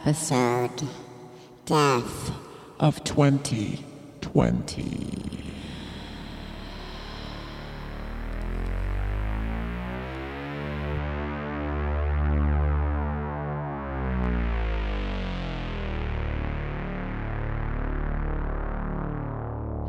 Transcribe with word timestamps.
episode 0.00 0.86
Death 1.64 2.30
of 2.78 3.02
2020. 3.02 3.84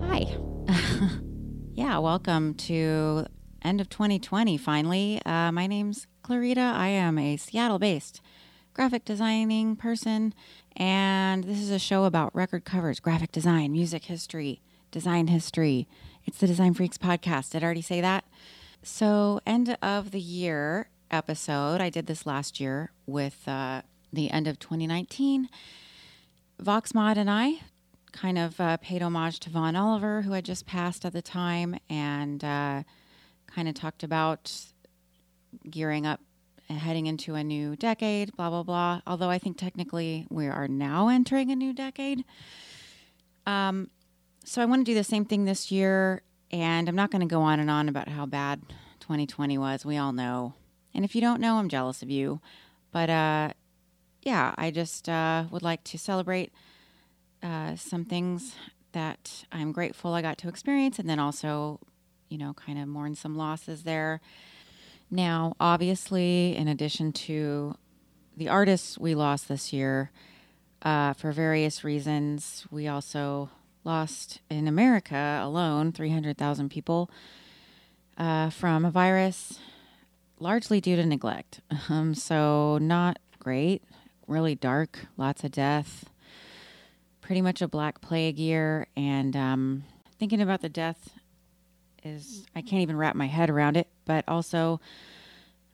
Hi. 0.02 0.26
yeah, 1.76 2.00
welcome 2.00 2.56
to 2.56 3.28
end 3.62 3.80
of 3.80 3.90
2020 3.90 4.58
finally. 4.58 5.22
Uh, 5.24 5.52
my 5.52 5.68
name's 5.68 6.08
Clarita. 6.24 6.62
I 6.62 6.88
am 6.88 7.20
a 7.20 7.38
Seattle 7.38 7.78
based 7.78 8.22
graphic 8.80 9.04
designing 9.04 9.76
person, 9.76 10.34
and 10.78 11.44
this 11.44 11.60
is 11.60 11.70
a 11.70 11.78
show 11.78 12.06
about 12.06 12.34
record 12.34 12.64
covers, 12.64 13.02
graphic 13.02 13.30
design, 13.30 13.74
music 13.74 14.06
history, 14.06 14.62
design 14.90 15.28
history. 15.28 15.86
It's 16.24 16.38
the 16.38 16.48
Design 16.48 16.74
Freaks 16.74 16.98
podcast. 16.98 17.52
Did 17.52 17.62
I 17.62 17.66
already 17.66 17.82
say 17.82 18.00
that? 18.00 18.24
So, 18.82 19.42
end 19.46 19.78
of 19.82 20.12
the 20.12 20.20
year 20.22 20.88
episode. 21.12 21.82
I 21.82 21.90
did 21.90 22.08
this 22.08 22.26
last 22.26 22.62
year 22.62 22.94
with 23.06 23.46
uh, 23.50 23.82
the 24.14 24.32
end 24.32 24.48
of 24.48 24.60
2019. 24.60 25.50
Voxmod 26.64 27.18
and 27.18 27.30
I 27.30 27.60
kind 28.14 28.38
of 28.38 28.62
uh, 28.62 28.78
paid 28.78 29.02
homage 29.02 29.42
to 29.42 29.50
Vaughn 29.50 29.76
Oliver, 29.76 30.22
who 30.22 30.32
had 30.32 30.46
just 30.46 30.66
passed 30.66 31.04
at 31.04 31.12
the 31.12 31.22
time, 31.22 31.78
and 31.90 32.42
uh, 32.46 32.84
kind 33.46 33.68
of 33.68 33.74
talked 33.74 34.04
about 34.04 34.54
gearing 35.70 36.06
up 36.06 36.22
heading 36.78 37.08
into 37.08 37.36
a 37.36 37.44
new 37.44 37.76
decade, 37.76 38.36
blah, 38.36 38.50
blah, 38.50 38.64
blah. 38.64 39.02
Although 39.08 39.30
I 39.30 39.40
think 39.40 39.58
technically 39.58 40.26
we 40.30 40.48
are 40.48 40.68
now 40.68 41.08
entering 41.08 41.52
a 41.52 41.56
new 41.56 41.74
decade. 41.74 42.24
Um, 43.46 43.90
so 44.46 44.62
I 44.62 44.66
want 44.66 44.86
to 44.86 44.92
do 44.92 44.96
the 44.96 45.04
same 45.04 45.26
thing 45.26 45.46
this 45.46 45.72
year, 45.72 46.22
and 46.52 46.88
I'm 46.88 46.96
not 46.96 47.12
going 47.12 47.22
to 47.22 47.28
go 47.28 47.42
on 47.42 47.60
and 47.60 47.70
on 47.70 47.90
about 47.90 48.08
how 48.08 48.26
bad 48.26 48.62
2020 49.00 49.58
was. 49.58 49.86
We 49.86 49.98
all 49.98 50.14
know. 50.14 50.54
And 50.94 51.06
if 51.06 51.16
you 51.16 51.22
don't 51.22 51.42
know, 51.42 51.58
I'm 51.58 51.70
jealous 51.70 52.02
of 52.02 52.10
you. 52.10 52.42
But 52.92 53.10
uh, 53.10 53.54
yeah, 54.22 54.54
I 54.58 54.72
just 54.72 55.08
uh, 55.08 55.46
would 55.52 55.62
like 55.62 55.84
to 55.86 55.98
celebrate 55.98 56.52
uh, 57.42 57.76
some 57.76 58.06
things 58.06 58.56
that 58.92 59.46
I'm 59.52 59.72
grateful 59.72 60.14
I 60.14 60.22
got 60.22 60.38
to 60.40 60.50
experience, 60.50 61.00
and 61.00 61.10
then 61.10 61.20
also, 61.20 61.80
you 62.30 62.38
know, 62.38 62.54
kind 62.54 62.80
of 62.80 62.88
mourn 62.88 63.16
some 63.16 63.36
losses 63.36 63.84
there. 63.84 64.20
Now, 65.12 65.56
obviously, 65.60 66.56
in 66.56 66.68
addition 66.68 67.12
to 67.14 67.76
the 68.38 68.48
artists 68.48 68.98
we 68.98 69.16
lost 69.16 69.48
this 69.48 69.74
year, 69.74 70.12
uh, 70.84 71.14
for 71.14 71.32
various 71.32 71.84
reasons, 71.84 72.66
we 72.70 72.88
also 72.88 73.50
lost 73.84 74.42
in 74.50 74.68
America 74.68 75.40
alone 75.42 75.92
300,000 75.92 76.70
people 76.70 77.10
uh, 78.18 78.50
from 78.52 78.86
a 78.86 78.92
virus, 78.92 79.60
largely 80.40 80.80
due 80.80 80.96
to 80.96 81.06
neglect. 81.06 81.62
Um, 81.90 82.14
so, 82.14 82.78
not 82.78 83.18
great, 83.40 83.84
really 84.28 84.54
dark, 84.54 85.08
lots 85.18 85.44
of 85.44 85.52
death, 85.52 86.06
pretty 87.20 87.42
much 87.42 87.64
a 87.64 87.68
black 87.68 88.00
plague 88.00 88.38
year. 88.38 88.88
And 88.96 89.36
um, 89.36 89.84
thinking 90.20 90.40
about 90.40 90.62
the 90.62 90.70
death 90.70 91.19
is, 92.04 92.46
I 92.56 92.62
can't 92.62 92.82
even 92.82 92.98
wrap 92.98 93.16
my 93.16 93.28
head 93.28 93.50
around 93.50 93.78
it, 93.78 93.88
but 94.06 94.24
also 94.28 94.80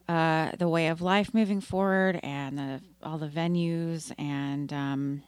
uh, 0.08 0.52
the 0.58 0.68
way 0.68 0.88
of 0.88 1.02
life 1.02 1.34
moving 1.34 1.62
forward 1.62 2.20
and 2.24 2.58
the, 2.58 2.82
all 3.04 3.18
the 3.18 3.28
venues 3.28 4.14
and 4.18 4.72
um, 4.72 5.24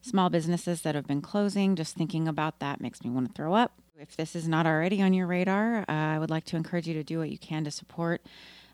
small 0.00 0.30
businesses 0.30 0.82
that 0.82 0.94
have 0.94 1.06
been 1.06 1.22
closing. 1.22 1.76
Just 1.76 1.96
thinking 1.96 2.28
about 2.28 2.60
that 2.60 2.80
makes 2.80 3.02
me 3.02 3.10
want 3.10 3.28
to 3.28 3.32
throw 3.34 3.54
up. 3.54 3.72
If 3.98 4.16
this 4.16 4.34
is 4.34 4.48
not 4.48 4.66
already 4.66 5.00
on 5.00 5.12
your 5.12 5.26
radar, 5.26 5.80
uh, 5.80 5.92
I 5.92 6.18
would 6.18 6.30
like 6.30 6.44
to 6.46 6.56
encourage 6.56 6.88
you 6.88 6.94
to 6.94 7.04
do 7.04 7.18
what 7.18 7.30
you 7.30 7.38
can 7.38 7.64
to 7.64 7.70
support 7.70 8.22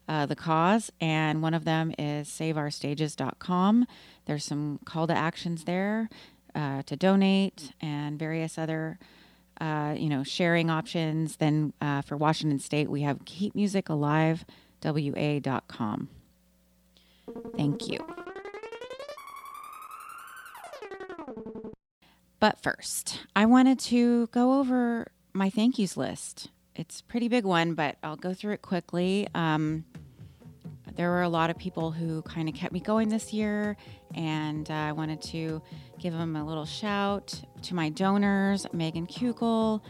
uh, 0.08 0.26
the 0.26 0.36
cause. 0.36 0.90
And 1.00 1.42
one 1.42 1.54
of 1.54 1.64
them 1.64 1.92
is 1.98 2.28
saveourstages.com. 2.28 3.86
There's 4.24 4.44
some 4.44 4.80
call 4.84 5.06
to 5.06 5.14
actions 5.14 5.64
there 5.64 6.08
uh, 6.54 6.82
to 6.82 6.96
donate 6.96 7.72
and 7.80 8.18
various 8.18 8.56
other. 8.58 8.98
Uh, 9.60 9.94
you 9.96 10.08
know, 10.08 10.22
sharing 10.22 10.70
options. 10.70 11.36
Then 11.36 11.72
uh, 11.80 12.02
for 12.02 12.16
Washington 12.16 12.58
State, 12.58 12.88
we 12.88 13.02
have 13.02 13.24
Keep 13.24 13.54
Music 13.54 13.88
Alive 13.88 14.44
wa.com. 14.84 16.08
Thank 17.56 17.88
you. 17.88 17.98
But 22.40 22.60
first, 22.62 23.20
I 23.34 23.46
wanted 23.46 23.78
to 23.80 24.28
go 24.28 24.60
over 24.60 25.08
my 25.32 25.50
thank 25.50 25.78
yous 25.78 25.96
list. 25.96 26.50
It's 26.76 27.00
a 27.00 27.04
pretty 27.04 27.26
big 27.26 27.44
one, 27.44 27.74
but 27.74 27.96
I'll 28.02 28.16
go 28.16 28.32
through 28.32 28.52
it 28.54 28.62
quickly. 28.62 29.26
Um, 29.34 29.84
there 30.96 31.10
were 31.10 31.22
a 31.22 31.28
lot 31.28 31.50
of 31.50 31.58
people 31.58 31.90
who 31.90 32.22
kind 32.22 32.48
of 32.48 32.54
kept 32.54 32.72
me 32.72 32.80
going 32.80 33.08
this 33.08 33.32
year, 33.32 33.76
and 34.14 34.70
uh, 34.70 34.74
I 34.74 34.92
wanted 34.92 35.22
to 35.22 35.62
give 35.98 36.12
them 36.12 36.36
a 36.36 36.44
little 36.44 36.64
shout 36.64 37.40
to 37.62 37.74
my 37.74 37.88
donors 37.88 38.66
Megan 38.72 39.06
Kugel, 39.06 39.80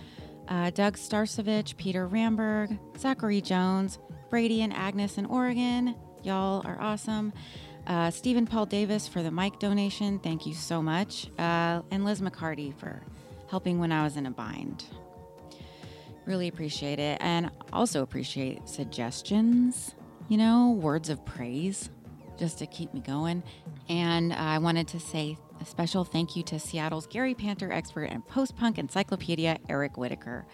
uh, 0.48 0.70
Doug 0.70 0.96
Starcevich, 0.96 1.76
Peter 1.76 2.08
Ramberg, 2.08 2.78
Zachary 2.98 3.40
Jones, 3.40 3.98
Brady 4.30 4.62
and 4.62 4.72
Agnes 4.72 5.18
in 5.18 5.26
Oregon. 5.26 5.94
Y'all 6.22 6.66
are 6.66 6.80
awesome. 6.80 7.32
Uh, 7.86 8.10
Stephen 8.10 8.46
Paul 8.46 8.66
Davis 8.66 9.08
for 9.08 9.22
the 9.22 9.30
mic 9.30 9.58
donation. 9.58 10.18
Thank 10.18 10.46
you 10.46 10.52
so 10.52 10.82
much. 10.82 11.28
Uh, 11.38 11.82
and 11.90 12.04
Liz 12.04 12.20
McCarty 12.20 12.74
for 12.78 13.02
helping 13.48 13.78
when 13.78 13.92
I 13.92 14.04
was 14.04 14.16
in 14.16 14.26
a 14.26 14.30
bind. 14.30 14.84
Really 16.26 16.48
appreciate 16.48 16.98
it. 16.98 17.16
And 17.22 17.50
also 17.72 18.02
appreciate 18.02 18.68
suggestions, 18.68 19.94
you 20.28 20.36
know, 20.36 20.70
words 20.70 21.08
of 21.08 21.24
praise 21.24 21.90
just 22.38 22.58
to 22.58 22.66
keep 22.66 22.94
me 22.94 23.00
going. 23.00 23.42
And 23.88 24.32
I 24.32 24.58
wanted 24.58 24.88
to 24.88 25.00
say 25.00 25.38
a 25.60 25.64
special 25.64 26.04
thank 26.04 26.36
you 26.36 26.42
to 26.44 26.60
Seattle's 26.60 27.06
Gary 27.06 27.34
Panter 27.34 27.72
expert 27.72 28.04
and 28.04 28.26
post 28.26 28.56
punk 28.56 28.78
encyclopedia, 28.78 29.58
Eric 29.68 29.96
Whitaker. 29.96 30.46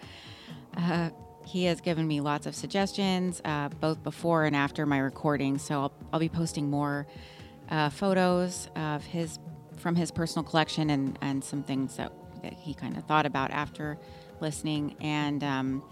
Uh, 0.75 1.09
he 1.45 1.65
has 1.65 1.79
given 1.79 2.07
me 2.07 2.21
lots 2.21 2.47
of 2.47 2.55
suggestions, 2.55 3.41
uh, 3.45 3.69
both 3.69 4.01
before 4.01 4.45
and 4.45 4.55
after 4.55 4.85
my 4.85 4.97
recording. 4.97 5.59
So 5.59 5.81
I'll, 5.81 5.93
I'll 6.11 6.19
be 6.19 6.29
posting 6.29 6.69
more 6.69 7.05
uh, 7.69 7.89
photos 7.89 8.69
of 8.75 9.03
his 9.03 9.39
from 9.77 9.95
his 9.95 10.09
personal 10.09 10.43
collection 10.43 10.89
and, 10.89 11.19
and 11.21 11.43
some 11.43 11.61
things 11.61 11.97
that, 11.97 12.11
that 12.41 12.53
he 12.53 12.73
kind 12.73 12.97
of 12.97 13.03
thought 13.03 13.25
about 13.25 13.51
after 13.51 13.99
listening. 14.39 14.95
And 15.01 15.43
um, 15.43 15.83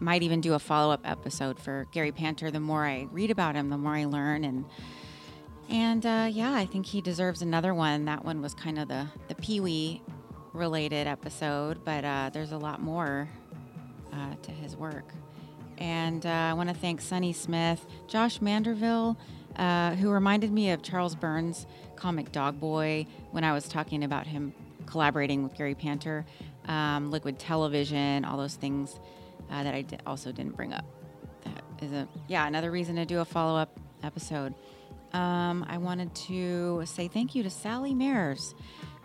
might 0.00 0.22
even 0.22 0.40
do 0.40 0.54
a 0.54 0.58
follow 0.58 0.92
up 0.92 1.00
episode 1.04 1.58
for 1.58 1.86
Gary 1.92 2.12
Panter. 2.12 2.50
The 2.50 2.60
more 2.60 2.84
I 2.84 3.08
read 3.10 3.30
about 3.30 3.54
him, 3.54 3.70
the 3.70 3.78
more 3.78 3.94
I 3.94 4.04
learn. 4.04 4.44
And 4.44 4.64
and 5.68 6.04
uh, 6.04 6.28
yeah, 6.30 6.52
I 6.52 6.66
think 6.66 6.86
he 6.86 7.00
deserves 7.00 7.40
another 7.42 7.74
one. 7.74 8.04
That 8.04 8.24
one 8.24 8.42
was 8.42 8.54
kind 8.54 8.78
of 8.78 8.88
the 8.88 9.06
the 9.28 9.34
Pee 9.34 9.60
Wee 9.60 10.02
related 10.52 11.06
episode, 11.06 11.84
but 11.84 12.04
uh, 12.04 12.30
there's 12.32 12.52
a 12.52 12.58
lot 12.58 12.80
more 12.80 13.28
uh, 14.12 14.34
to 14.42 14.50
his 14.50 14.76
work. 14.76 15.12
And 15.78 16.24
uh, 16.24 16.28
I 16.28 16.52
want 16.52 16.68
to 16.68 16.74
thank 16.74 17.00
Sonny 17.00 17.32
Smith, 17.32 17.84
Josh 18.06 18.38
Manderville, 18.38 19.16
uh, 19.56 19.94
who 19.96 20.10
reminded 20.10 20.52
me 20.52 20.70
of 20.70 20.82
Charles 20.82 21.14
Burns' 21.16 21.66
comic 21.96 22.30
Dog 22.30 22.60
Boy 22.60 23.06
when 23.32 23.42
I 23.44 23.52
was 23.52 23.68
talking 23.68 24.04
about 24.04 24.26
him 24.26 24.54
collaborating 24.86 25.42
with 25.42 25.54
Gary 25.56 25.74
Panter, 25.74 26.24
um, 26.68 27.10
Liquid 27.10 27.38
Television, 27.38 28.24
all 28.24 28.36
those 28.36 28.54
things 28.54 29.00
uh, 29.50 29.62
that 29.62 29.74
I 29.74 29.84
also 30.06 30.32
didn't 30.32 30.56
bring 30.56 30.72
up. 30.72 30.84
That 31.44 31.62
is 31.82 31.92
a 31.92 32.08
yeah 32.28 32.46
another 32.46 32.70
reason 32.70 32.96
to 32.96 33.04
do 33.04 33.20
a 33.20 33.24
follow 33.24 33.58
up 33.58 33.78
episode. 34.02 34.54
Um, 35.12 35.64
I 35.68 35.78
wanted 35.78 36.14
to 36.26 36.82
say 36.86 37.08
thank 37.08 37.34
you 37.34 37.42
to 37.44 37.50
Sally 37.50 37.94
Mears. 37.94 38.54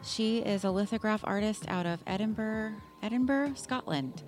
She 0.03 0.39
is 0.39 0.63
a 0.63 0.71
lithograph 0.71 1.21
artist 1.23 1.65
out 1.67 1.85
of 1.85 2.01
Edinburgh, 2.07 2.73
Edinburgh, 3.03 3.53
Scotland 3.55 4.23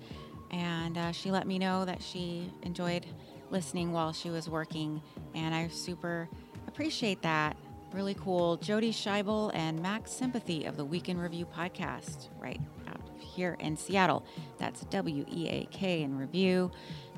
and 0.52 0.98
uh, 0.98 1.12
she 1.12 1.30
let 1.30 1.46
me 1.46 1.58
know 1.58 1.84
that 1.84 2.02
she 2.02 2.50
enjoyed 2.62 3.06
listening 3.50 3.92
while 3.92 4.12
she 4.12 4.30
was 4.30 4.48
working, 4.48 5.02
and 5.34 5.54
I 5.54 5.68
super 5.68 6.28
appreciate 6.68 7.22
that. 7.22 7.56
Really 7.92 8.14
cool. 8.14 8.56
Jody 8.56 8.92
Scheibel 8.92 9.50
and 9.54 9.80
Max 9.82 10.12
Sympathy 10.12 10.64
of 10.64 10.76
the 10.76 10.84
Weekend 10.84 11.20
Review 11.20 11.46
podcast, 11.46 12.28
right 12.38 12.60
out 12.88 13.01
here 13.22 13.56
in 13.60 13.76
Seattle. 13.76 14.24
That's 14.58 14.82
W 14.86 15.24
E 15.30 15.48
A 15.48 15.64
K 15.70 16.02
in 16.02 16.18
Review. 16.18 16.70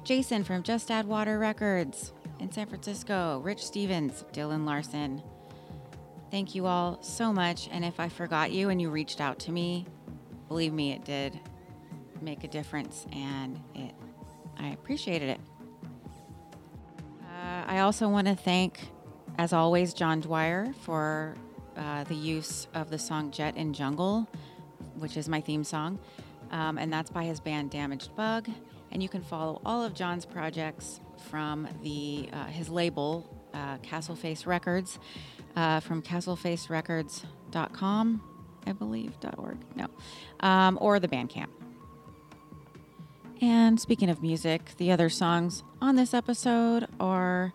Jason 0.04 0.44
from 0.44 0.62
Just 0.62 0.90
Add 0.90 1.06
Water 1.06 1.38
Records 1.38 2.12
in 2.38 2.52
San 2.52 2.66
Francisco. 2.66 3.40
Rich 3.42 3.64
Stevens, 3.64 4.24
Dylan 4.32 4.66
Larson. 4.66 5.22
Thank 6.30 6.54
you 6.54 6.66
all 6.66 6.98
so 7.02 7.32
much. 7.32 7.68
And 7.72 7.84
if 7.84 7.98
I 7.98 8.08
forgot 8.08 8.52
you 8.52 8.68
and 8.68 8.80
you 8.80 8.90
reached 8.90 9.20
out 9.20 9.38
to 9.40 9.52
me, 9.52 9.86
believe 10.48 10.72
me, 10.72 10.92
it 10.92 11.04
did 11.04 11.38
make 12.20 12.44
a 12.44 12.48
difference, 12.48 13.06
and 13.12 13.60
it 13.74 13.94
I 14.58 14.68
appreciated 14.68 15.30
it. 15.30 15.40
Uh, 17.22 17.64
I 17.66 17.80
also 17.80 18.08
want 18.08 18.28
to 18.28 18.34
thank, 18.34 18.80
as 19.36 19.52
always, 19.52 19.92
John 19.92 20.20
Dwyer 20.20 20.72
for 20.82 21.34
uh, 21.76 22.04
the 22.04 22.14
use 22.14 22.68
of 22.72 22.88
the 22.88 22.98
song 22.98 23.30
Jet 23.30 23.56
in 23.56 23.72
Jungle, 23.72 24.28
which 24.98 25.16
is 25.16 25.28
my 25.28 25.40
theme 25.40 25.64
song. 25.64 25.98
Um, 26.50 26.78
and 26.78 26.92
that's 26.92 27.10
by 27.10 27.24
his 27.24 27.40
band 27.40 27.70
Damaged 27.70 28.14
Bug. 28.14 28.48
And 28.92 29.02
you 29.02 29.08
can 29.08 29.22
follow 29.22 29.60
all 29.64 29.82
of 29.82 29.94
John's 29.94 30.24
projects 30.24 31.00
from 31.30 31.66
the 31.82 32.28
uh, 32.32 32.44
his 32.46 32.68
label, 32.68 33.28
uh, 33.52 33.78
Castleface 33.78 34.46
Records, 34.46 35.00
uh, 35.56 35.80
from 35.80 36.00
castlefacerecords.com, 36.02 38.22
I 38.66 38.72
believe, 38.72 39.14
.org, 39.36 39.58
no, 39.74 39.88
um, 40.40 40.78
or 40.80 41.00
the 41.00 41.08
Bandcamp. 41.08 41.48
And 43.40 43.80
speaking 43.80 44.08
of 44.08 44.22
music, 44.22 44.76
the 44.76 44.92
other 44.92 45.08
songs 45.08 45.64
on 45.80 45.96
this 45.96 46.14
episode 46.14 46.86
are 47.00 47.52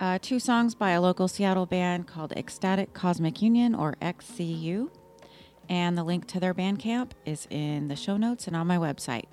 uh, 0.00 0.18
two 0.22 0.38
songs 0.38 0.76
by 0.76 0.90
a 0.90 1.00
local 1.00 1.26
Seattle 1.26 1.66
band 1.66 2.06
called 2.06 2.32
Ecstatic 2.32 2.94
Cosmic 2.94 3.42
Union, 3.42 3.74
or 3.74 3.96
XCU. 4.00 4.90
And 5.68 5.98
the 5.98 6.04
link 6.04 6.26
to 6.28 6.40
their 6.40 6.54
Bandcamp 6.54 7.10
is 7.24 7.46
in 7.50 7.88
the 7.88 7.96
show 7.96 8.16
notes 8.16 8.46
and 8.46 8.56
on 8.56 8.66
my 8.66 8.78
website. 8.78 9.26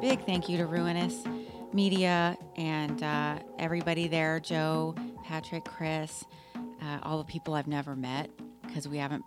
Big 0.00 0.24
thank 0.26 0.48
you 0.48 0.58
to 0.58 0.66
Ruinous 0.66 1.24
Media 1.72 2.36
and 2.56 3.02
uh, 3.02 3.38
everybody 3.58 4.08
there 4.08 4.40
Joe, 4.40 4.94
Patrick, 5.24 5.64
Chris, 5.64 6.24
uh, 6.82 6.98
all 7.02 7.18
the 7.18 7.24
people 7.24 7.54
I've 7.54 7.68
never 7.68 7.96
met 7.96 8.28
because 8.66 8.86
we 8.86 8.98
haven't 8.98 9.24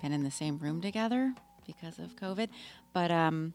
been 0.00 0.12
in 0.12 0.22
the 0.22 0.30
same 0.30 0.58
room 0.58 0.80
together 0.80 1.34
because 1.66 1.98
of 1.98 2.16
COVID. 2.16 2.48
But, 2.92 3.10
um, 3.10 3.54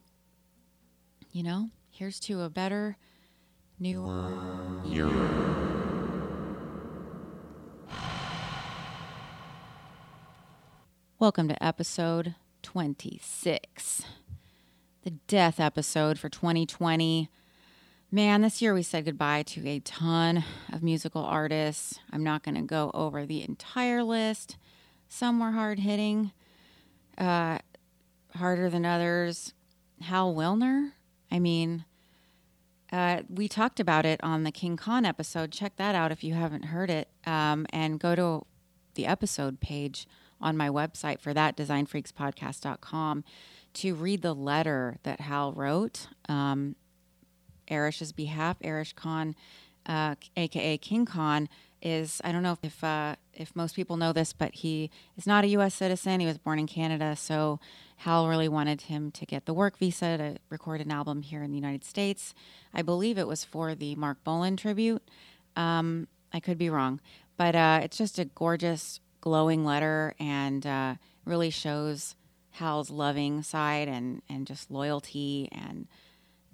you 1.31 1.43
know, 1.43 1.69
here's 1.89 2.19
to 2.21 2.41
a 2.41 2.49
better, 2.49 2.97
newer 3.79 4.81
year. 4.85 5.07
Welcome 11.19 11.47
to 11.49 11.63
episode 11.63 12.33
26, 12.63 14.03
the 15.03 15.11
death 15.27 15.59
episode 15.59 16.17
for 16.17 16.27
2020. 16.27 17.29
Man, 18.11 18.41
this 18.41 18.61
year 18.63 18.73
we 18.73 18.81
said 18.81 19.05
goodbye 19.05 19.43
to 19.43 19.67
a 19.67 19.79
ton 19.79 20.43
of 20.73 20.81
musical 20.81 21.23
artists. 21.23 21.99
I'm 22.11 22.23
not 22.23 22.41
going 22.41 22.55
to 22.55 22.61
go 22.61 22.89
over 22.95 23.25
the 23.27 23.43
entire 23.43 24.03
list. 24.03 24.57
Some 25.07 25.39
were 25.39 25.51
hard 25.51 25.79
hitting, 25.79 26.31
uh, 27.17 27.59
harder 28.35 28.71
than 28.71 28.85
others. 28.85 29.53
Hal 30.01 30.33
Willner, 30.33 30.93
I 31.31 31.37
mean, 31.37 31.85
uh, 32.91 33.21
we 33.29 33.47
talked 33.47 33.79
about 33.79 34.05
it 34.05 34.19
on 34.23 34.43
the 34.43 34.51
King 34.51 34.77
Khan 34.77 35.05
episode. 35.05 35.51
Check 35.51 35.75
that 35.75 35.95
out 35.95 36.11
if 36.11 36.23
you 36.23 36.33
haven't 36.33 36.65
heard 36.65 36.89
it. 36.89 37.09
Um, 37.25 37.65
and 37.71 37.99
go 37.99 38.15
to 38.15 38.45
the 38.95 39.05
episode 39.05 39.59
page 39.59 40.07
on 40.39 40.55
my 40.55 40.69
website 40.69 41.19
for 41.19 41.33
that, 41.33 41.57
designfreakspodcast.com, 41.57 43.23
to 43.73 43.95
read 43.95 44.21
the 44.21 44.33
letter 44.33 44.97
that 45.03 45.21
Hal 45.21 45.51
wrote. 45.53 46.07
Um, 46.29 46.75
behalf. 48.15 48.57
Arish 48.63 48.93
Khan, 48.93 49.35
uh, 49.85 50.15
aka 50.37 50.77
King 50.77 51.05
Khan, 51.05 51.49
is 51.81 52.21
I 52.23 52.31
don't 52.31 52.43
know 52.43 52.57
if 52.63 52.83
uh, 52.83 53.15
if 53.37 53.55
most 53.55 53.75
people 53.75 53.97
know 53.97 54.11
this, 54.11 54.33
but 54.33 54.55
he 54.55 54.89
is 55.15 55.25
not 55.27 55.43
a 55.43 55.47
U.S. 55.49 55.73
citizen. 55.73 56.19
He 56.19 56.25
was 56.25 56.37
born 56.37 56.59
in 56.59 56.67
Canada, 56.67 57.15
so 57.15 57.59
Hal 57.97 58.27
really 58.27 58.49
wanted 58.49 58.81
him 58.81 59.11
to 59.11 59.25
get 59.25 59.45
the 59.45 59.53
work 59.53 59.77
visa 59.77 60.17
to 60.17 60.37
record 60.49 60.81
an 60.81 60.91
album 60.91 61.21
here 61.21 61.43
in 61.43 61.51
the 61.51 61.57
United 61.57 61.83
States. 61.83 62.33
I 62.73 62.81
believe 62.81 63.17
it 63.17 63.27
was 63.27 63.43
for 63.43 63.75
the 63.75 63.95
Marc 63.95 64.23
Bolan 64.23 64.57
tribute. 64.57 65.01
Um, 65.55 66.07
I 66.33 66.39
could 66.39 66.57
be 66.57 66.69
wrong, 66.69 66.99
but 67.37 67.55
uh, 67.55 67.79
it's 67.83 67.97
just 67.97 68.19
a 68.19 68.25
gorgeous, 68.25 68.99
glowing 69.21 69.63
letter, 69.63 70.13
and 70.19 70.65
uh, 70.65 70.95
really 71.25 71.49
shows 71.49 72.15
Hal's 72.51 72.89
loving 72.89 73.43
side 73.43 73.87
and 73.87 74.21
and 74.27 74.47
just 74.47 74.71
loyalty 74.71 75.47
and 75.51 75.87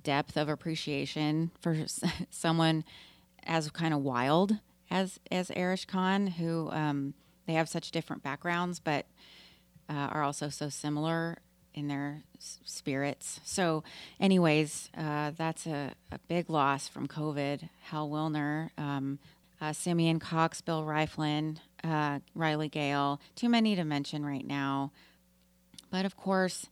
depth 0.03 0.37
of 0.37 0.49
appreciation 0.49 1.51
for 1.61 1.77
someone 2.29 2.83
as 3.45 3.69
kind 3.71 3.93
of 3.93 4.01
wild 4.01 4.57
as 4.93 5.19
as 5.31 5.51
Arish 5.51 5.85
Khan, 5.85 6.27
who 6.27 6.69
um, 6.71 7.15
they 7.47 7.53
have 7.53 7.67
such 7.67 7.91
different 7.91 8.23
backgrounds, 8.23 8.79
but 8.79 9.05
uh, 9.89 9.93
are 9.93 10.23
also 10.23 10.47
so 10.49 10.69
similar 10.69 11.39
in 11.73 11.87
their 11.87 12.23
s- 12.37 12.59
spirits. 12.63 13.41
So, 13.43 13.83
anyways, 14.19 14.91
uh, 14.95 15.31
that's 15.35 15.65
a, 15.65 15.93
a, 16.11 16.19
big 16.27 16.49
loss 16.49 16.87
from 16.87 17.07
COVID. 17.07 17.67
Hal 17.85 18.07
Willner, 18.07 18.69
um, 18.77 19.17
uh, 19.59 19.73
Simeon 19.73 20.19
Coxe, 20.19 20.61
Bill 20.61 20.83
Rieflin, 20.83 21.57
uh, 21.83 22.19
Riley 22.35 22.69
Gale. 22.69 23.19
Too 23.35 23.49
many 23.49 23.75
to 23.75 23.83
mention 23.83 24.23
right 24.23 24.45
now. 24.45 24.91
But 25.89 26.05
of 26.05 26.15
course, 26.15 26.67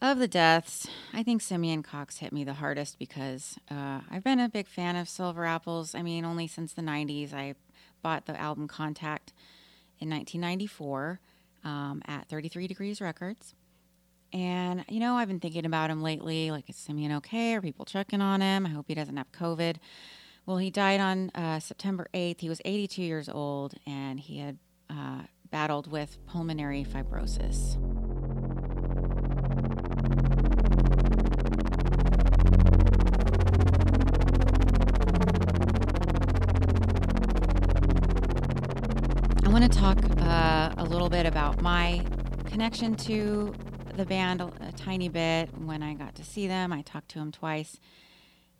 of 0.00 0.18
the 0.18 0.28
deaths, 0.28 0.86
I 1.12 1.22
think 1.22 1.40
Simeon 1.40 1.82
Coxe 1.82 2.18
hit 2.18 2.32
me 2.32 2.44
the 2.44 2.54
hardest 2.54 2.98
because 2.98 3.58
uh, 3.70 4.00
I've 4.10 4.24
been 4.24 4.40
a 4.40 4.48
big 4.48 4.66
fan 4.66 4.96
of 4.96 5.08
Silver 5.08 5.44
Apples. 5.44 5.94
I 5.94 6.02
mean, 6.02 6.24
only 6.24 6.46
since 6.46 6.72
the 6.72 6.82
90s. 6.82 7.32
I 7.32 7.54
bought 8.02 8.26
the 8.26 8.38
album 8.38 8.68
Contact 8.68 9.32
in 9.98 10.10
1994 10.10 11.20
um, 11.64 12.02
at 12.06 12.28
33 12.28 12.66
Degrees 12.66 13.00
Records. 13.00 13.54
And, 14.32 14.84
you 14.88 15.00
know, 15.00 15.14
I've 15.14 15.28
been 15.28 15.40
thinking 15.40 15.64
about 15.64 15.90
him 15.90 16.02
lately. 16.02 16.50
Like, 16.50 16.68
is 16.68 16.76
Simeon 16.76 17.12
okay? 17.12 17.54
Are 17.54 17.62
people 17.62 17.84
checking 17.84 18.20
on 18.20 18.40
him? 18.40 18.66
I 18.66 18.70
hope 18.70 18.86
he 18.88 18.94
doesn't 18.94 19.16
have 19.16 19.30
COVID. 19.32 19.76
Well, 20.44 20.58
he 20.58 20.70
died 20.70 21.00
on 21.00 21.30
uh, 21.34 21.60
September 21.60 22.08
8th. 22.12 22.40
He 22.40 22.48
was 22.48 22.60
82 22.64 23.02
years 23.02 23.28
old 23.28 23.74
and 23.86 24.20
he 24.20 24.38
had 24.38 24.58
uh, 24.90 25.22
battled 25.50 25.90
with 25.90 26.18
pulmonary 26.26 26.84
fibrosis. 26.84 27.78
Want 39.48 39.72
to 39.72 39.78
talk 39.78 39.98
uh, 40.20 40.74
a 40.78 40.84
little 40.84 41.08
bit 41.08 41.26
about 41.26 41.60
my 41.60 42.04
connection 42.46 42.94
to 42.96 43.54
the 43.94 44.04
band 44.04 44.40
a, 44.40 44.50
a, 44.60 44.72
tiny 44.72 45.08
bit. 45.08 45.48
When 45.58 45.82
I 45.82 45.94
got 45.94 46.14
to 46.16 46.24
see 46.24 46.46
them, 46.46 46.72
I 46.72 46.82
talked 46.82 47.10
to 47.10 47.18
them 47.18 47.30
twice. 47.30 47.78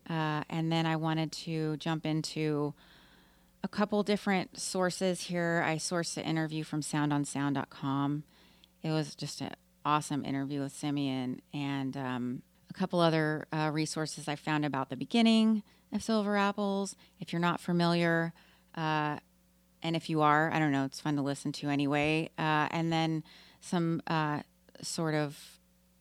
Uh, 0.09 0.43
and 0.51 0.71
then 0.71 0.87
I 0.87 0.97
wanted 0.97 1.33
to 1.33 1.77
jump 1.79 2.05
into 2.05 2.75
a 3.63 3.69
couple 3.69 4.03
different 4.03 4.61
sources 4.61 5.23
here. 5.23 5.65
I 5.67 5.77
sourced 5.77 6.15
the 6.15 6.25
interview 6.25 6.65
from 6.65 6.83
soundonsound.com. 6.83 8.25
It 8.83 8.91
was 8.91 9.15
just 9.15 9.41
an 9.41 9.55
awesome 9.85 10.25
interview 10.25 10.61
with 10.61 10.77
Simeon 10.77 11.41
and 11.53 11.97
um, 11.97 12.43
a 12.69 12.75
couple 12.75 13.01
other 13.01 13.47
uh, 13.53 13.71
resources 13.73 14.29
I 14.29 14.37
found 14.37 14.65
about 14.65 14.91
the 14.91 14.97
beginning 14.97 15.63
of 15.93 16.03
Silver 16.03 16.37
Apples. 16.37 16.95
If 17.19 17.33
you're 17.33 17.41
not 17.41 17.61
familiar, 17.61 18.33
uh, 18.75 19.19
and 19.85 19.95
if 19.95 20.09
you 20.09 20.23
are, 20.23 20.51
I 20.51 20.59
don't 20.59 20.73
know, 20.73 20.87
it's 20.87 21.01
fun 21.01 21.15
to 21.17 21.23
listen 21.23 21.53
to 21.53 21.69
anyway. 21.69 22.31
Uh, 22.39 22.69
and 22.71 22.91
then 22.91 23.23
some 23.61 24.03
uh, 24.07 24.41
sort 24.81 25.15
of 25.15 25.39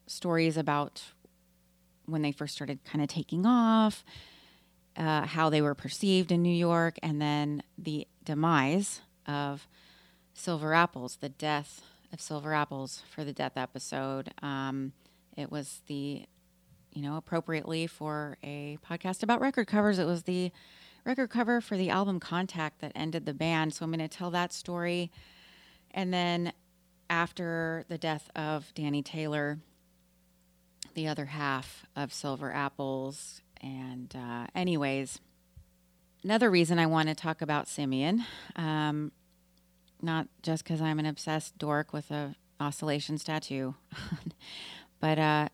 stories 0.08 0.56
about 0.56 1.04
when 2.06 2.22
they 2.22 2.32
first 2.32 2.56
started 2.56 2.84
kind 2.86 3.04
of 3.04 3.10
taking 3.10 3.46
off, 3.46 4.06
uh, 4.96 5.25
how 5.25 5.50
they 5.50 5.62
were 5.62 5.75
perceived 5.75 6.32
in 6.32 6.42
New 6.42 6.54
York, 6.54 6.98
and 7.04 7.22
then 7.22 7.62
the 7.78 8.08
demise 8.24 9.02
of 9.28 9.68
Silver 10.34 10.74
Apples, 10.74 11.18
the 11.20 11.30
death 11.30 11.82
of 12.13 12.22
Silver 12.22 12.54
Apples 12.54 13.04
for 13.13 13.25
the 13.25 13.34
death 13.34 13.58
episode. 13.58 14.32
Um, 14.42 14.94
it 15.36 15.52
was 15.52 15.82
the, 15.88 16.25
you 16.94 17.02
know, 17.02 17.18
appropriately 17.18 17.88
for 17.88 18.38
a 18.44 18.78
podcast 18.88 19.24
about 19.24 19.42
record 19.42 19.68
covers, 19.68 20.00
it 20.00 20.06
was 20.06 20.24
the 20.24 20.52
record 21.04 21.30
cover 21.30 21.62
for 21.62 21.78
the 21.78 21.90
album 21.90 22.20
Contact 22.20 22.80
that 22.82 22.92
ended 22.96 23.26
the 23.26 23.34
band. 23.34 23.74
So 23.74 23.86
I'm 23.86 23.92
going 23.92 24.00
to 24.00 24.08
tell 24.08 24.32
that 24.32 24.54
story. 24.54 25.12
And 25.92 26.14
then 26.14 26.54
after 27.10 27.86
the 27.90 27.98
death 27.98 28.30
of 28.36 28.74
Danny 28.74 29.04
Taylor, 29.04 29.60
the 30.94 31.08
other 31.08 31.26
half 31.26 31.86
of 31.96 32.14
Silver 32.14 32.52
Apples. 32.52 33.42
And, 33.62 34.16
uh, 34.16 34.48
anyways, 34.56 35.20
another 36.24 36.50
reason 36.50 36.80
I 36.80 36.86
want 36.86 37.10
to 37.10 37.16
talk 37.16 37.42
about 37.42 37.68
Simeon, 37.68 38.26
um, 38.56 39.12
not 40.02 40.28
just 40.42 40.64
because 40.64 40.82
I'm 40.82 41.00
an 41.00 41.06
obsessed 41.06 41.58
dork 41.58 41.94
with 41.94 42.12
a 42.12 42.36
oscillation 42.60 43.18
tattoo, 43.18 43.76
but 45.00 45.20
uh, 45.20 45.50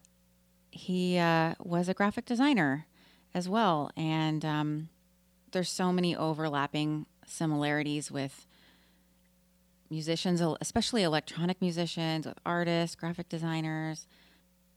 he 0.71 1.17
uh, 1.17 1.55
was 1.59 1.89
a 1.89 1.93
graphic 1.93 2.25
designer 2.25 2.85
as 3.33 3.47
well. 3.47 3.91
And 3.95 4.43
um, 4.43 4.89
there's 5.51 5.69
so 5.69 5.91
many 5.91 6.15
overlapping 6.15 7.05
similarities 7.25 8.11
with 8.11 8.45
musicians, 9.89 10.41
especially 10.61 11.03
electronic 11.03 11.61
musicians, 11.61 12.25
with 12.25 12.37
artists, 12.45 12.95
graphic 12.95 13.29
designers. 13.29 14.07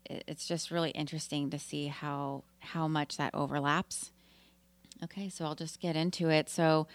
It's 0.07 0.47
just 0.47 0.71
really 0.71 0.91
interesting 0.91 1.51
to 1.51 1.59
see 1.59 1.87
how 1.87 2.45
how 2.61 2.89
much 2.89 3.17
that 3.17 3.35
overlaps. 3.35 4.13
Okay, 5.05 5.29
so 5.29 5.45
I'll 5.45 5.55
just 5.55 5.81
get 5.81 5.97
into 5.97 6.29
it. 6.31 6.49
So 6.49 6.87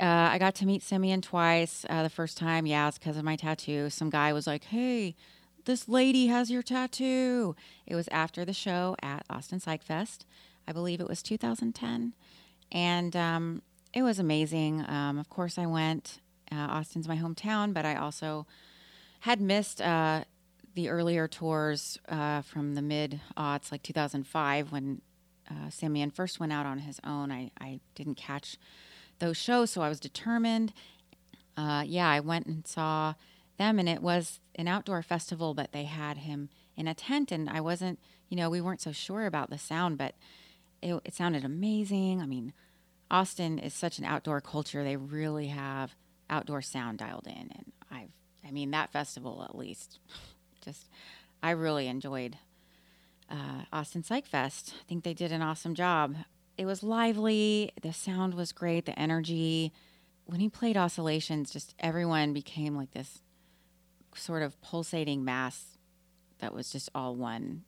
uh, 0.00 0.04
I 0.32 0.38
got 0.38 0.54
to 0.56 0.66
meet 0.66 0.82
Simeon 0.82 1.22
twice. 1.22 1.84
Uh, 1.88 2.02
the 2.02 2.10
first 2.10 2.36
time, 2.36 2.66
yeah, 2.66 2.88
it's 2.88 2.98
because 2.98 3.16
of 3.16 3.24
my 3.24 3.36
tattoo. 3.36 3.90
Some 3.90 4.10
guy 4.10 4.32
was 4.32 4.46
like, 4.46 4.64
"Hey, 4.64 5.14
this 5.64 5.88
lady 5.88 6.26
has 6.26 6.50
your 6.50 6.62
tattoo." 6.62 7.56
It 7.86 7.94
was 7.94 8.08
after 8.08 8.44
the 8.44 8.52
show 8.52 8.96
at 9.02 9.24
Austin 9.30 9.60
Psych 9.60 9.82
Fest. 9.82 10.26
I 10.66 10.72
believe 10.72 11.00
it 11.00 11.08
was 11.08 11.22
2010, 11.22 12.12
and 12.72 13.14
um, 13.16 13.62
it 13.94 14.02
was 14.02 14.18
amazing. 14.18 14.84
Um, 14.88 15.18
of 15.18 15.28
course, 15.28 15.58
I 15.58 15.66
went. 15.66 16.20
Uh, 16.50 16.56
Austin's 16.56 17.06
my 17.06 17.16
hometown, 17.16 17.74
but 17.74 17.84
I 17.84 17.94
also 17.96 18.46
had 19.20 19.40
missed 19.40 19.80
uh, 19.82 20.24
the 20.74 20.88
earlier 20.88 21.28
tours 21.28 21.98
uh, 22.08 22.42
from 22.42 22.74
the 22.74 22.82
mid 22.82 23.20
aughts, 23.36 23.70
like 23.70 23.82
2005, 23.82 24.72
when 24.72 25.02
uh, 25.50 25.70
Simeon 25.70 26.10
first 26.10 26.40
went 26.40 26.52
out 26.52 26.66
on 26.66 26.78
his 26.78 27.00
own. 27.04 27.30
I, 27.30 27.50
I 27.60 27.80
didn't 27.94 28.16
catch 28.16 28.56
those 29.18 29.36
shows, 29.36 29.70
so 29.70 29.82
I 29.82 29.88
was 29.88 30.00
determined. 30.00 30.72
Uh, 31.56 31.82
yeah, 31.86 32.08
I 32.08 32.20
went 32.20 32.46
and 32.46 32.66
saw 32.66 33.14
them, 33.58 33.78
and 33.78 33.88
it 33.88 34.02
was 34.02 34.40
an 34.54 34.68
outdoor 34.68 35.02
festival, 35.02 35.54
but 35.54 35.72
they 35.72 35.84
had 35.84 36.18
him 36.18 36.48
in 36.76 36.86
a 36.86 36.94
tent, 36.94 37.32
and 37.32 37.50
I 37.50 37.60
wasn't, 37.60 37.98
you 38.28 38.36
know, 38.36 38.48
we 38.48 38.60
weren't 38.60 38.80
so 38.80 38.92
sure 38.92 39.26
about 39.26 39.50
the 39.50 39.58
sound, 39.58 39.98
but 39.98 40.14
it, 40.82 41.00
it 41.04 41.14
sounded 41.14 41.44
amazing. 41.44 42.20
I 42.20 42.26
mean, 42.26 42.52
Austin 43.10 43.58
is 43.58 43.74
such 43.74 43.98
an 43.98 44.04
outdoor 44.04 44.40
culture; 44.40 44.84
they 44.84 44.96
really 44.96 45.48
have 45.48 45.94
outdoor 46.30 46.62
sound 46.62 46.98
dialed 46.98 47.26
in, 47.26 47.50
and 47.54 47.72
I've, 47.90 48.10
I 48.46 48.50
mean, 48.50 48.70
that 48.72 48.92
festival 48.92 49.44
at 49.48 49.56
least, 49.56 49.98
just, 50.64 50.88
I 51.42 51.50
really 51.50 51.86
enjoyed 51.86 52.36
uh, 53.30 53.62
Austin 53.72 54.02
Psych 54.02 54.26
Fest. 54.26 54.74
I 54.80 54.84
think 54.88 55.04
they 55.04 55.14
did 55.14 55.32
an 55.32 55.42
awesome 55.42 55.74
job 55.74 56.16
it 56.58 56.66
was 56.66 56.82
lively. 56.82 57.70
The 57.80 57.92
sound 57.92 58.34
was 58.34 58.50
great. 58.52 58.84
The 58.84 58.98
energy. 58.98 59.72
When 60.26 60.40
he 60.40 60.50
played 60.50 60.76
oscillations, 60.76 61.52
just 61.52 61.74
everyone 61.78 62.32
became 62.34 62.76
like 62.76 62.90
this 62.90 63.22
sort 64.14 64.42
of 64.42 64.60
pulsating 64.60 65.24
mass 65.24 65.78
that 66.40 66.52
was 66.52 66.70
just 66.70 66.90
all 66.94 67.14
one. 67.14 67.62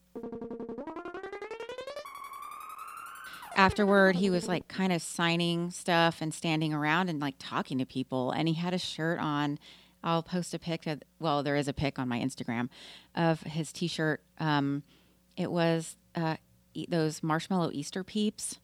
Afterward, 3.61 4.17
he 4.17 4.31
was 4.31 4.49
like 4.49 4.69
kind 4.69 4.93
of 4.93 5.03
signing 5.03 5.71
stuff 5.71 6.21
and 6.21 6.33
standing 6.33 6.73
around 6.73 7.09
and 7.09 7.21
like 7.21 7.35
talking 7.39 7.79
to 7.79 7.85
people. 7.85 8.31
And 8.31 8.49
he 8.49 8.55
had 8.55 8.75
a 8.75 8.79
shirt 8.79 9.19
on. 9.19 9.59
I'll 10.03 10.23
post 10.23 10.55
a 10.55 10.59
pic 10.59 10.87
of, 10.87 11.03
well, 11.19 11.43
there 11.43 11.57
is 11.57 11.69
a 11.69 11.75
pic 11.75 11.99
on 11.99 12.09
my 12.09 12.19
Instagram 12.19 12.71
of 13.15 13.43
his 13.43 13.71
t 13.71 13.87
shirt. 13.87 14.23
Um, 14.39 14.83
it 15.37 15.51
was 15.51 15.97
uh, 16.15 16.37
those 16.89 17.23
marshmallow 17.23 17.71
Easter 17.73 18.03
peeps 18.03 18.59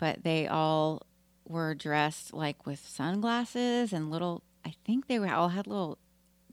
but 0.00 0.24
they 0.24 0.48
all 0.48 1.02
were 1.46 1.74
dressed 1.74 2.32
like 2.32 2.66
with 2.66 2.84
sunglasses 2.84 3.92
and 3.92 4.10
little 4.10 4.42
I 4.64 4.74
think 4.84 5.06
they 5.06 5.18
were 5.18 5.32
all 5.32 5.50
had 5.50 5.66
little 5.66 5.98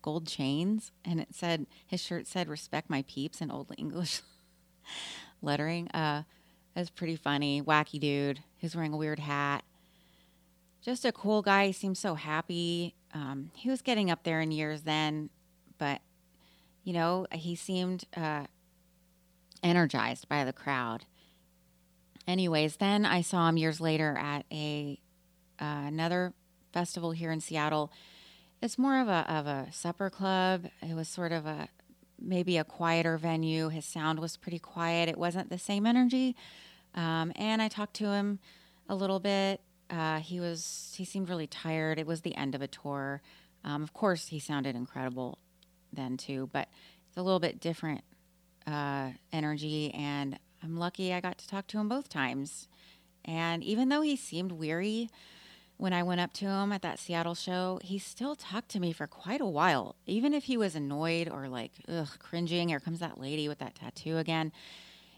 gold 0.02 0.28
chains 0.28 0.92
and 1.04 1.20
it 1.20 1.30
said 1.34 1.66
his 1.86 2.02
shirt 2.02 2.28
said 2.28 2.50
respect 2.50 2.90
my 2.90 3.04
peeps 3.08 3.42
in 3.42 3.50
old 3.50 3.74
English 3.78 4.22
lettering. 5.42 5.88
Uh 5.90 6.24
it 6.78 6.80
was 6.80 6.90
pretty 6.90 7.18
funny. 7.18 7.62
Wacky 7.62 8.00
dude. 8.00 8.40
Was 8.62 8.74
wearing 8.76 8.94
a 8.94 8.98
weird 8.98 9.20
hat. 9.20 9.66
Just 10.82 11.04
a 11.04 11.12
cool 11.12 11.42
guy. 11.42 11.68
He 11.68 11.74
seemed 11.74 11.98
so 11.98 12.16
happy. 12.16 12.96
Um, 13.14 13.52
he 13.54 13.70
was 13.70 13.82
getting 13.82 14.10
up 14.10 14.24
there 14.24 14.40
in 14.40 14.52
years 14.52 14.84
then, 14.84 15.30
but 15.78 16.00
you 16.84 16.94
know, 16.94 17.28
he 17.34 17.56
seemed 17.56 18.06
uh, 18.16 18.46
energized 19.62 20.30
by 20.30 20.46
the 20.46 20.54
crowd 20.54 21.06
anyways, 22.28 22.76
then 22.76 23.06
I 23.06 23.22
saw 23.22 23.48
him 23.50 23.58
years 23.58 23.80
later 23.80 24.18
at 24.18 24.46
a 24.52 25.00
uh, 25.60 25.86
another 25.88 26.34
festival 26.74 27.12
here 27.12 27.32
in 27.32 27.40
Seattle. 27.40 27.92
It's 28.62 28.78
more 28.78 29.00
of 29.00 29.08
a 29.08 29.26
of 29.32 29.48
a 29.48 29.68
supper 29.72 30.10
club. 30.10 30.66
It 30.82 30.94
was 30.94 31.08
sort 31.08 31.32
of 31.32 31.46
a 31.46 31.70
maybe 32.20 32.58
a 32.58 32.64
quieter 32.64 33.18
venue. 33.18 33.70
His 33.70 33.86
sound 33.86 34.20
was 34.20 34.38
pretty 34.38 34.60
quiet. 34.60 35.10
It 35.10 35.18
wasn't 35.18 35.50
the 35.50 35.58
same 35.58 35.86
energy. 35.86 36.36
Um, 36.98 37.32
and 37.36 37.62
I 37.62 37.70
talked 37.70 37.94
to 37.98 38.12
him 38.12 38.40
a 38.90 38.96
little 38.96 39.20
bit. 39.22 39.62
Uh, 39.90 40.20
he 40.20 40.42
was 40.42 40.94
he 40.98 41.06
seemed 41.06 41.30
really 41.30 41.48
tired. 41.48 42.00
It 42.00 42.08
was 42.08 42.22
the 42.22 42.36
end 42.36 42.56
of 42.56 42.62
a 42.62 42.68
tour. 42.68 43.22
Um, 43.64 43.84
of 43.84 43.94
course, 43.94 44.28
he 44.28 44.40
sounded 44.40 44.76
incredible 44.76 45.38
then 45.94 46.18
too, 46.18 46.50
but 46.52 46.68
it's 47.08 47.18
a 47.18 47.22
little 47.22 47.40
bit 47.40 47.62
different 47.62 48.02
uh, 48.66 49.12
energy. 49.32 49.94
And 49.94 50.38
I'm 50.62 50.76
lucky 50.76 51.14
I 51.14 51.22
got 51.22 51.38
to 51.38 51.48
talk 51.48 51.68
to 51.68 51.78
him 51.78 51.88
both 51.88 52.10
times. 52.10 52.68
And 53.24 53.64
even 53.64 53.90
though 53.90 54.02
he 54.02 54.16
seemed 54.16 54.52
weary 54.52 55.10
when 55.78 55.94
I 55.94 56.02
went 56.02 56.22
up 56.22 56.34
to 56.34 56.46
him 56.46 56.72
at 56.72 56.82
that 56.82 56.98
Seattle 56.98 57.36
show, 57.36 57.80
he 57.84 58.00
still 58.00 58.36
talked 58.36 58.70
to 58.70 58.80
me 58.80 58.92
for 58.92 59.06
quite 59.06 59.42
a 59.42 59.46
while. 59.46 59.96
Even 60.08 60.34
if 60.34 60.46
he 60.46 60.58
was 60.58 60.76
annoyed 60.76 61.30
or 61.30 61.48
like, 61.48 61.72
ugh, 61.88 62.10
cringing, 62.20 62.70
here 62.70 62.80
comes 62.80 63.00
that 63.00 63.20
lady 63.20 63.48
with 63.48 63.60
that 63.60 63.76
tattoo 63.76 64.18
again. 64.18 64.52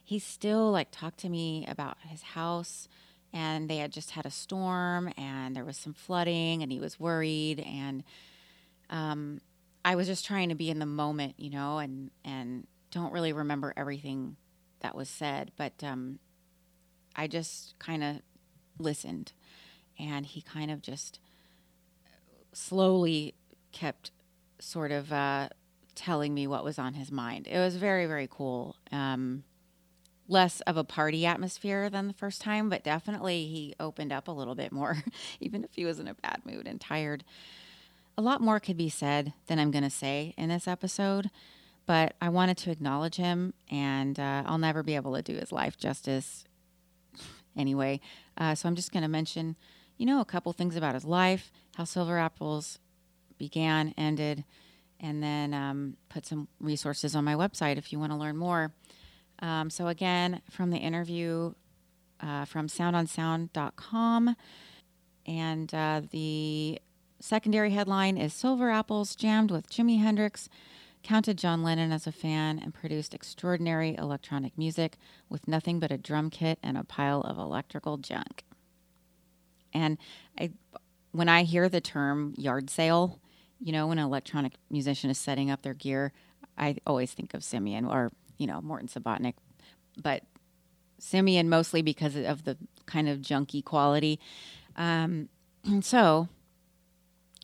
He 0.09 0.17
still 0.17 0.71
like 0.71 0.87
talked 0.89 1.19
to 1.19 1.29
me 1.29 1.67
about 1.67 1.97
his 2.01 2.23
house 2.23 2.87
and 3.31 3.69
they 3.69 3.77
had 3.77 3.91
just 3.91 4.09
had 4.09 4.25
a 4.25 4.31
storm 4.31 5.13
and 5.15 5.55
there 5.55 5.63
was 5.63 5.77
some 5.77 5.93
flooding 5.93 6.63
and 6.63 6.71
he 6.71 6.79
was 6.79 6.99
worried 6.99 7.59
and 7.59 8.03
um, 8.89 9.39
I 9.85 9.93
was 9.93 10.07
just 10.07 10.25
trying 10.25 10.49
to 10.49 10.55
be 10.55 10.71
in 10.71 10.79
the 10.79 10.87
moment, 10.87 11.35
you 11.37 11.51
know, 11.51 11.77
and 11.77 12.09
and 12.25 12.65
don't 12.89 13.13
really 13.13 13.33
remember 13.33 13.71
everything 13.77 14.35
that 14.79 14.95
was 14.95 15.09
said, 15.09 15.51
but 15.57 15.83
um, 15.83 16.17
I 17.15 17.27
just 17.27 17.77
kind 17.77 18.03
of 18.03 18.15
listened, 18.79 19.31
and 19.99 20.25
he 20.25 20.41
kind 20.41 20.71
of 20.71 20.81
just 20.81 21.19
slowly 22.51 23.35
kept 23.71 24.09
sort 24.57 24.91
of 24.91 25.13
uh, 25.13 25.49
telling 25.93 26.33
me 26.33 26.47
what 26.47 26.63
was 26.63 26.79
on 26.79 26.95
his 26.95 27.11
mind. 27.11 27.45
It 27.47 27.59
was 27.59 27.75
very, 27.75 28.07
very 28.07 28.27
cool. 28.27 28.75
Um, 28.91 29.43
less 30.29 30.61
of 30.61 30.77
a 30.77 30.83
party 30.85 31.25
atmosphere 31.25 31.89
than 31.89 32.07
the 32.07 32.13
first 32.13 32.39
time, 32.39 32.69
but 32.69 32.83
definitely 32.83 33.47
he 33.47 33.75
opened 33.79 34.13
up 34.13 34.29
a 34.29 34.31
little 34.31 34.55
bit 34.55 34.71
more, 34.71 35.03
even 35.41 35.65
if 35.65 35.71
he 35.73 35.83
was 35.83 35.99
in 35.99 36.07
a 36.07 36.13
bad 36.13 36.41
mood 36.45 36.67
and 36.67 36.79
tired. 36.79 37.25
A 38.17 38.21
lot 38.21 38.39
more 38.39 38.59
could 38.59 38.77
be 38.77 38.89
said 38.89 39.33
than 39.47 39.59
I'm 39.59 39.71
going 39.71 39.83
to 39.83 39.89
say 39.89 40.33
in 40.37 40.49
this 40.49 40.67
episode 40.67 41.29
but 41.89 42.13
I 42.21 42.29
wanted 42.29 42.55
to 42.57 42.69
acknowledge 42.69 43.15
him, 43.15 43.55
and 43.71 44.19
uh, 44.19 44.43
I'll 44.45 44.59
never 44.59 44.83
be 44.83 44.95
able 44.95 45.15
to 45.15 45.23
do 45.23 45.33
his 45.33 45.51
life 45.51 45.75
justice 45.75 46.45
anyway. 47.57 47.99
Uh, 48.37 48.53
so 48.53 48.69
I'm 48.69 48.75
just 48.75 48.91
going 48.91 49.01
to 49.01 49.09
mention, 49.09 49.55
you 49.97 50.05
know, 50.05 50.21
a 50.21 50.25
couple 50.25 50.53
things 50.53 50.75
about 50.75 50.93
his 50.93 51.03
life, 51.03 51.51
how 51.77 51.85
Silver 51.85 52.19
Apples 52.19 52.77
began, 53.39 53.95
ended, 53.97 54.43
and 54.99 55.23
then 55.23 55.51
um, 55.55 55.97
put 56.09 56.27
some 56.27 56.47
resources 56.59 57.15
on 57.15 57.23
my 57.23 57.33
website 57.33 57.77
if 57.79 57.91
you 57.91 57.97
want 57.97 58.11
to 58.11 58.19
learn 58.19 58.37
more. 58.37 58.71
Um, 59.41 59.69
so, 59.69 59.87
again, 59.87 60.41
from 60.49 60.69
the 60.69 60.77
interview 60.77 61.53
uh, 62.19 62.45
from 62.45 62.67
soundonsound.com, 62.67 64.35
and 65.25 65.73
uh, 65.73 66.01
the 66.11 66.79
secondary 67.19 67.71
headline 67.71 68.17
is 68.17 68.33
Silver 68.33 68.69
Apples 68.69 69.15
Jammed 69.15 69.51
with 69.51 69.69
Jimi 69.69 70.01
Hendrix 70.01 70.49
counted 71.03 71.37
John 71.37 71.63
Lennon 71.63 71.91
as 71.91 72.07
a 72.07 72.11
fan, 72.11 72.59
and 72.59 72.73
produced 72.73 73.13
extraordinary 73.13 73.95
electronic 73.97 74.57
music 74.57 74.97
with 75.29 75.47
nothing 75.47 75.79
but 75.79 75.91
a 75.91 75.97
drum 75.97 76.29
kit 76.29 76.59
and 76.61 76.77
a 76.77 76.83
pile 76.83 77.21
of 77.21 77.37
electrical 77.37 77.97
junk. 77.97 78.43
And 79.73 79.97
I, 80.37 80.51
when 81.11 81.29
I 81.29 81.43
hear 81.43 81.69
the 81.69 81.81
term 81.81 82.33
yard 82.37 82.69
sale, 82.69 83.19
you 83.59 83.71
know, 83.71 83.87
when 83.87 83.99
an 83.99 84.05
electronic 84.05 84.53
musician 84.69 85.09
is 85.09 85.17
setting 85.17 85.49
up 85.49 85.61
their 85.61 85.73
gear, 85.73 86.11
I 86.57 86.77
always 86.85 87.13
think 87.13 87.33
of 87.33 87.43
Simeon 87.43 87.85
or, 87.85 88.11
you 88.39 88.47
know, 88.47 88.59
Morton 88.61 88.87
Subotnick. 88.87 89.35
But 90.01 90.23
Simeon 90.97 91.49
mostly 91.49 91.83
because 91.83 92.15
of 92.15 92.45
the 92.45 92.57
kind 92.87 93.07
of 93.07 93.19
junky 93.19 93.63
quality. 93.63 94.19
Um, 94.75 95.29
so 95.81 96.27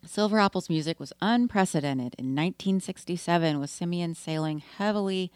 Silver 0.05 0.39
Apple's 0.39 0.69
music 0.69 0.99
was 0.99 1.13
unprecedented 1.21 2.15
in 2.17 2.35
1967 2.35 3.59
with 3.59 3.69
Simeon 3.69 4.15
sailing 4.15 4.59
heavily 4.59 5.31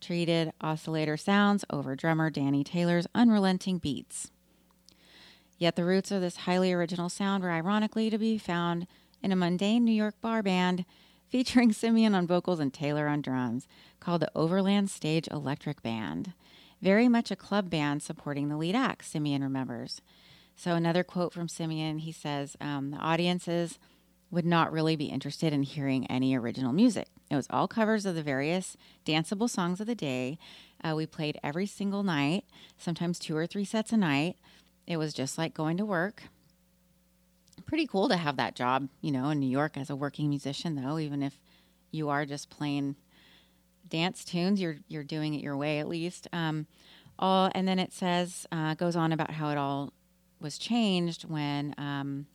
treated 0.00 0.52
oscillator 0.60 1.16
sounds 1.16 1.64
over 1.70 1.94
drummer 1.94 2.28
Danny 2.28 2.64
Taylor's 2.64 3.06
unrelenting 3.14 3.78
beats. 3.78 4.30
Yet 5.58 5.76
the 5.76 5.84
roots 5.84 6.10
of 6.10 6.20
this 6.20 6.38
highly 6.38 6.72
original 6.72 7.08
sound 7.08 7.44
were 7.44 7.50
ironically 7.50 8.10
to 8.10 8.18
be 8.18 8.36
found 8.36 8.88
in 9.22 9.30
a 9.30 9.36
mundane 9.36 9.84
New 9.84 9.92
York 9.92 10.20
bar 10.20 10.42
band 10.42 10.84
featuring 11.32 11.72
Simeon 11.72 12.14
on 12.14 12.26
vocals 12.26 12.60
and 12.60 12.74
Taylor 12.74 13.08
on 13.08 13.22
drums 13.22 13.66
called 14.00 14.20
the 14.20 14.30
Overland 14.34 14.90
Stage 14.90 15.26
Electric 15.30 15.82
Band. 15.82 16.34
Very 16.82 17.08
much 17.08 17.30
a 17.30 17.36
club 17.36 17.70
band 17.70 18.02
supporting 18.02 18.50
the 18.50 18.56
lead 18.58 18.76
act, 18.76 19.06
Simeon 19.06 19.42
remembers. 19.42 20.02
So, 20.56 20.72
another 20.72 21.02
quote 21.02 21.32
from 21.32 21.48
Simeon 21.48 22.00
he 22.00 22.12
says, 22.12 22.54
um, 22.60 22.90
The 22.90 22.98
audiences 22.98 23.78
would 24.30 24.44
not 24.44 24.72
really 24.72 24.94
be 24.94 25.06
interested 25.06 25.54
in 25.54 25.62
hearing 25.62 26.06
any 26.08 26.36
original 26.36 26.72
music. 26.72 27.08
It 27.30 27.36
was 27.36 27.46
all 27.48 27.66
covers 27.66 28.04
of 28.04 28.14
the 28.14 28.22
various 28.22 28.76
danceable 29.06 29.48
songs 29.48 29.80
of 29.80 29.86
the 29.86 29.94
day. 29.94 30.38
Uh, 30.84 30.92
we 30.94 31.06
played 31.06 31.40
every 31.42 31.64
single 31.64 32.02
night, 32.02 32.44
sometimes 32.76 33.18
two 33.18 33.34
or 33.34 33.46
three 33.46 33.64
sets 33.64 33.90
a 33.90 33.96
night. 33.96 34.36
It 34.86 34.98
was 34.98 35.14
just 35.14 35.38
like 35.38 35.54
going 35.54 35.78
to 35.78 35.86
work. 35.86 36.24
Pretty 37.66 37.86
cool 37.86 38.08
to 38.08 38.16
have 38.16 38.36
that 38.36 38.54
job, 38.54 38.88
you 39.00 39.10
know, 39.10 39.30
in 39.30 39.40
New 39.40 39.48
York 39.48 39.76
as 39.76 39.90
a 39.90 39.96
working 39.96 40.28
musician, 40.28 40.74
though, 40.74 40.98
even 40.98 41.22
if 41.22 41.40
you 41.90 42.08
are 42.08 42.26
just 42.26 42.50
playing 42.50 42.96
dance 43.88 44.24
tunes, 44.24 44.60
you're, 44.60 44.76
you're 44.88 45.04
doing 45.04 45.34
it 45.34 45.42
your 45.42 45.56
way 45.56 45.78
at 45.78 45.88
least. 45.88 46.28
Um, 46.32 46.66
all, 47.18 47.50
and 47.54 47.66
then 47.66 47.78
it 47.78 47.92
says, 47.92 48.46
uh, 48.52 48.74
goes 48.74 48.96
on 48.96 49.12
about 49.12 49.30
how 49.30 49.50
it 49.50 49.58
all 49.58 49.92
was 50.40 50.58
changed 50.58 51.22
when 51.22 51.74
um, 51.78 52.26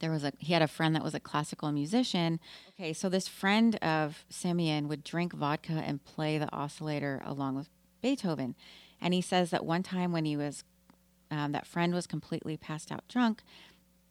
there 0.00 0.10
was 0.10 0.24
a 0.24 0.32
he 0.38 0.52
had 0.52 0.62
a 0.62 0.66
friend 0.66 0.94
that 0.94 1.04
was 1.04 1.14
a 1.14 1.20
classical 1.20 1.70
musician. 1.70 2.40
Okay, 2.74 2.92
so 2.92 3.08
this 3.08 3.28
friend 3.28 3.76
of 3.76 4.24
Simeon 4.28 4.88
would 4.88 5.04
drink 5.04 5.32
vodka 5.32 5.82
and 5.86 6.04
play 6.04 6.36
the 6.36 6.52
oscillator 6.52 7.22
along 7.24 7.54
with 7.54 7.68
Beethoven, 8.02 8.56
and 9.00 9.14
he 9.14 9.20
says 9.20 9.50
that 9.50 9.64
one 9.64 9.82
time 9.82 10.10
when 10.10 10.24
he 10.24 10.36
was 10.36 10.64
um, 11.30 11.52
that 11.52 11.66
friend 11.66 11.94
was 11.94 12.06
completely 12.06 12.56
passed 12.56 12.90
out 12.90 13.06
drunk, 13.08 13.42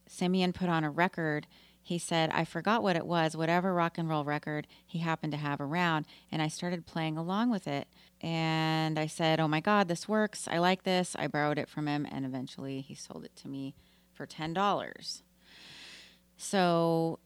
Simeon 0.10 0.52
put 0.52 0.68
on 0.68 0.84
a 0.84 0.90
record. 0.90 1.48
He 1.82 1.98
said, 1.98 2.32
I 2.34 2.44
forgot 2.44 2.84
what 2.84 2.96
it 2.96 3.06
was, 3.06 3.38
whatever 3.38 3.74
rock 3.74 3.98
and 3.98 4.10
roll 4.10 4.26
record 4.26 4.68
he 4.86 5.00
happened 5.00 5.32
to 5.32 5.38
have 5.38 5.62
around, 5.62 6.06
and 6.32 6.42
I 6.42 6.48
started 6.48 6.86
playing 6.86 7.16
along 7.16 7.52
with 7.52 7.68
it. 7.68 7.88
And 8.20 9.00
I 9.00 9.08
said, 9.08 9.40
Oh 9.40 9.48
my 9.48 9.62
God, 9.62 9.88
this 9.88 10.08
works. 10.08 10.48
I 10.52 10.58
like 10.58 10.84
this. 10.84 11.16
I 11.18 11.28
borrowed 11.28 11.58
it 11.58 11.70
from 11.70 11.88
him, 11.88 12.06
and 12.12 12.26
eventually 12.26 12.82
he 12.82 12.96
sold 12.96 13.24
it 13.24 13.36
to 13.38 13.48
me 13.48 13.76
for 14.14 14.28
$10. 14.28 15.22
So 16.36 17.20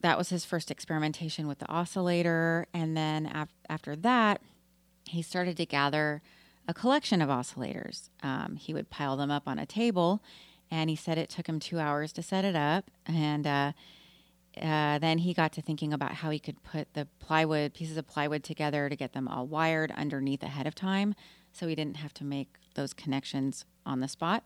that 0.00 0.18
was 0.18 0.30
his 0.30 0.44
first 0.44 0.70
experimentation 0.70 1.46
with 1.46 1.58
the 1.58 1.68
oscillator. 1.68 2.66
And 2.72 2.96
then 2.96 3.26
af- 3.26 3.54
after 3.68 3.94
that, 3.96 4.40
he 5.04 5.22
started 5.22 5.56
to 5.58 5.66
gather 5.66 6.22
a 6.66 6.74
collection 6.74 7.20
of 7.20 7.28
oscillators. 7.28 8.08
Um, 8.22 8.56
he 8.56 8.72
would 8.72 8.90
pile 8.90 9.16
them 9.16 9.30
up 9.30 9.44
on 9.46 9.58
a 9.58 9.66
table, 9.66 10.22
and 10.70 10.90
he 10.90 10.96
said 10.96 11.18
it 11.18 11.30
took 11.30 11.48
him 11.48 11.60
two 11.60 11.78
hours 11.78 12.12
to 12.12 12.22
set 12.22 12.44
it 12.44 12.56
up. 12.56 12.90
And 13.06 13.46
uh, 13.46 13.72
uh, 14.60 14.98
then 14.98 15.18
he 15.18 15.34
got 15.34 15.52
to 15.52 15.62
thinking 15.62 15.92
about 15.92 16.12
how 16.12 16.30
he 16.30 16.38
could 16.38 16.62
put 16.62 16.92
the 16.94 17.06
plywood 17.18 17.74
pieces 17.74 17.96
of 17.96 18.06
plywood 18.06 18.44
together 18.44 18.88
to 18.88 18.96
get 18.96 19.12
them 19.12 19.28
all 19.28 19.46
wired 19.46 19.92
underneath 19.92 20.42
ahead 20.42 20.66
of 20.66 20.74
time, 20.74 21.14
so 21.52 21.66
he 21.66 21.74
didn't 21.74 21.96
have 21.96 22.14
to 22.14 22.24
make 22.24 22.54
those 22.74 22.92
connections 22.92 23.64
on 23.84 24.00
the 24.00 24.08
spot. 24.08 24.44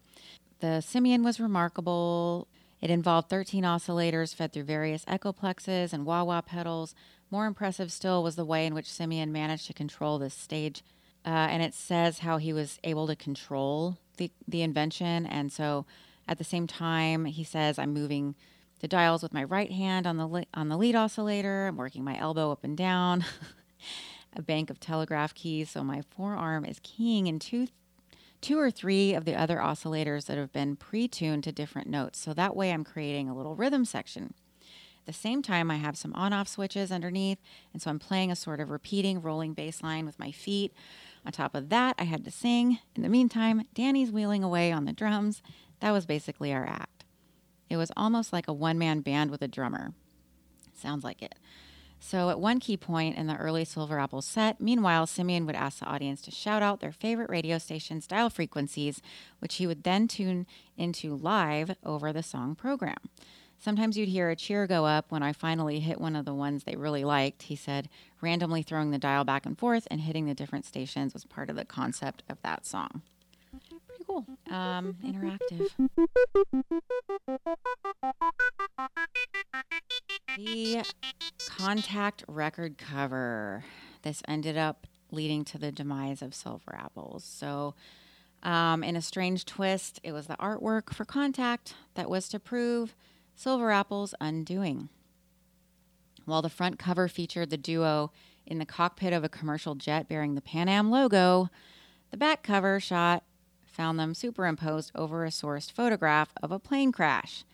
The 0.61 0.81
Simeon 0.81 1.23
was 1.23 1.41
remarkable 1.41 2.49
it 2.85 2.91
involved 2.91 3.31
13 3.31 3.65
oscillators 3.65 4.35
fed 4.35 4.53
through 4.53 4.65
various 4.65 5.07
echoplexes 5.07 5.95
and 5.95 6.05
wah 6.05 6.23
wah 6.23 6.43
pedals. 6.43 6.95
More 7.31 7.47
impressive 7.47 7.91
still 7.91 8.23
was 8.23 8.37
the 8.37 8.45
way 8.45 8.67
in 8.67 8.75
which 8.75 8.93
Simeon 8.93 9.33
managed 9.33 9.67
to 9.69 9.73
control 9.73 10.19
this 10.19 10.35
stage. 10.35 10.85
Uh, 11.25 11.31
and 11.31 11.63
it 11.63 11.73
says 11.73 12.19
how 12.19 12.37
he 12.37 12.53
was 12.53 12.79
able 12.85 13.07
to 13.07 13.17
control 13.17 13.97
the, 14.19 14.31
the 14.47 14.61
invention. 14.61 15.25
And 15.25 15.51
so 15.51 15.87
at 16.27 16.39
the 16.39 16.45
same 16.45 16.67
time, 16.67 17.25
he 17.25 17.45
says, 17.45 17.79
I'm 17.79 17.93
moving 17.93 18.35
the 18.81 18.89
dials 18.89 19.23
with 19.23 19.33
my 19.33 19.45
right 19.45 19.71
hand 19.71 20.07
on 20.07 20.17
the, 20.17 20.27
li- 20.27 20.49
on 20.55 20.69
the 20.69 20.77
lead 20.77 20.95
oscillator. 20.95 21.69
I'm 21.69 21.77
working 21.77 22.05
my 22.05 22.19
elbow 22.19 22.51
up 22.51 22.65
and 22.65 22.77
down. 22.77 23.25
a 24.37 24.43
bank 24.43 24.71
of 24.71 24.81
telegraph 24.81 25.35
keys. 25.35 25.71
So 25.71 25.85
my 25.85 26.03
forearm 26.11 26.65
is 26.65 26.81
keying 26.83 27.27
in 27.27 27.39
two 27.39 27.69
two 28.41 28.59
or 28.59 28.71
three 28.71 29.15
of 29.15 29.25
the 29.25 29.35
other 29.35 29.57
oscillators 29.57 30.27
that 30.27 30.37
have 30.37 30.53
been 30.53 30.77
pre 30.77 31.09
tuned 31.09 31.43
to 31.45 31.53
different 31.53 31.89
notes. 31.89 32.19
So 32.19 32.35
that 32.35 32.55
way 32.55 32.73
I'm 32.73 32.85
creating 32.85 33.29
a 33.29 33.35
little 33.35 33.57
rhythm 33.57 33.87
section. 33.87 34.35
At 34.61 35.07
the 35.07 35.13
same 35.15 35.41
time, 35.43 35.71
I 35.71 35.77
have 35.77 35.97
some 35.97 36.13
on 36.15 36.35
off 36.35 36.49
switches 36.49 36.93
underneath, 36.93 37.39
and 37.73 37.81
so 37.81 37.91
I'm 37.91 37.99
playing 37.99 38.31
a 38.31 38.37
sort 38.37 38.61
of 38.61 38.71
repeating 38.71 39.23
rolling 39.23 39.55
bass 39.55 39.83
line 39.83 40.05
with 40.05 40.19
my 40.19 40.31
feet. 40.31 40.75
On 41.25 41.33
top 41.33 41.55
of 41.55 41.71
that, 41.71 41.95
I 41.99 42.05
had 42.05 42.25
to 42.25 42.31
sing. 42.31 42.79
In 42.95 43.03
the 43.03 43.09
meantime, 43.09 43.63
Danny's 43.73 44.13
wheeling 44.13 44.45
away 44.45 44.73
on 44.73 44.85
the 44.85 44.93
drums. 44.93 45.43
That 45.85 45.93
was 45.93 46.07
basically 46.07 46.51
our 46.51 46.67
act. 46.67 47.05
It 47.69 47.77
was 47.77 47.93
almost 47.95 48.33
like 48.33 48.49
a 48.49 48.55
one 48.55 48.79
man 48.79 49.01
band 49.01 49.31
with 49.31 49.43
a 49.43 49.49
drummer. 49.49 49.93
Sounds 50.73 51.05
like 51.05 51.21
it. 51.21 51.35
So, 52.01 52.31
at 52.31 52.41
one 52.41 52.59
key 52.59 52.79
point 52.79 53.19
in 53.19 53.27
the 53.27 53.37
early 53.37 53.67
Silver 53.67 54.01
Apple 54.01 54.23
set, 54.23 54.63
meanwhile, 54.63 55.07
Simeon 55.07 55.45
would 55.45 55.55
ask 55.55 55.81
the 55.81 55.85
audience 55.85 56.23
to 56.23 56.31
shout 56.31 56.63
out 56.63 56.81
their 56.81 56.91
favorite 56.91 57.29
radio 57.29 57.59
station 57.59 58.01
style 58.01 58.31
frequencies, 58.31 59.03
which 59.41 59.57
he 59.57 59.67
would 59.67 59.85
then 59.85 60.09
tune 60.09 60.47
into 60.79 61.15
live 61.15 61.77
over 61.85 62.15
the 62.15 62.23
song 62.23 62.55
program. 62.55 62.97
Sometimes 63.59 63.99
you'd 63.99 64.09
hear 64.09 64.31
a 64.31 64.37
cheer 64.37 64.67
go 64.67 64.87
up 64.87 65.11
when 65.11 65.23
I 65.23 65.35
finally 65.35 65.81
hit 65.81 66.01
one 66.01 66.17
of 66.17 66.25
the 66.25 66.33
ones 66.33 66.65
they 66.65 66.77
really 66.77 67.05
liked. 67.05 67.43
He 67.43 67.57
said, 67.57 67.91
randomly 68.23 68.63
throwing 68.63 68.91
the 68.91 68.97
dial 68.97 69.25
back 69.25 69.45
and 69.45 69.59
forth 69.59 69.87
and 69.91 70.01
hitting 70.01 70.25
the 70.25 70.35
different 70.35 70.65
stations 70.65 71.13
was 71.13 71.27
part 71.27 71.51
of 71.51 71.57
the 71.57 71.67
concept 71.67 72.23
of 72.27 72.41
that 72.41 72.65
song. 72.65 73.03
Cool. 74.15 74.27
Um, 74.49 74.97
interactive. 75.05 75.71
The 80.37 80.85
Contact 81.49 82.25
record 82.29 82.79
cover. 82.79 83.65
This 84.03 84.23
ended 84.29 84.57
up 84.57 84.87
leading 85.11 85.45
to 85.47 85.59
the 85.59 85.73
demise 85.73 86.23
of 86.23 86.33
Silver 86.33 86.77
Apples. 86.77 87.25
So, 87.25 87.75
um, 88.45 88.85
in 88.85 88.95
a 88.95 89.03
strange 89.03 89.47
twist, 89.47 89.99
it 90.05 90.13
was 90.13 90.29
the 90.29 90.37
artwork 90.37 90.95
for 90.95 91.05
Contact 91.05 91.75
that 91.95 92.09
was 92.09 92.29
to 92.29 92.39
prove 92.39 92.95
Silver 93.35 93.73
Apple's 93.73 94.15
undoing. 94.21 94.91
While 96.25 96.43
the 96.43 96.49
front 96.49 96.79
cover 96.79 97.09
featured 97.09 97.51
the 97.51 97.57
duo 97.57 98.13
in 98.47 98.59
the 98.59 98.67
cockpit 98.67 99.13
of 99.13 99.25
a 99.25 99.29
commercial 99.29 99.75
jet 99.75 100.09
bearing 100.09 100.37
the 100.37 100.41
Pan 100.41 100.69
Am 100.69 100.89
logo, 100.91 101.51
the 102.13 102.17
back 102.17 102.45
cover 102.45 102.79
shot 102.79 103.25
found 103.75 103.99
them 103.99 104.15
superimposed 104.15 104.93
over 104.95 105.25
a 105.25 105.31
sourced 105.31 105.71
photograph 105.71 106.31
of 106.43 106.53
a 106.53 106.59
plane 106.59 106.93
crash. 106.93 107.45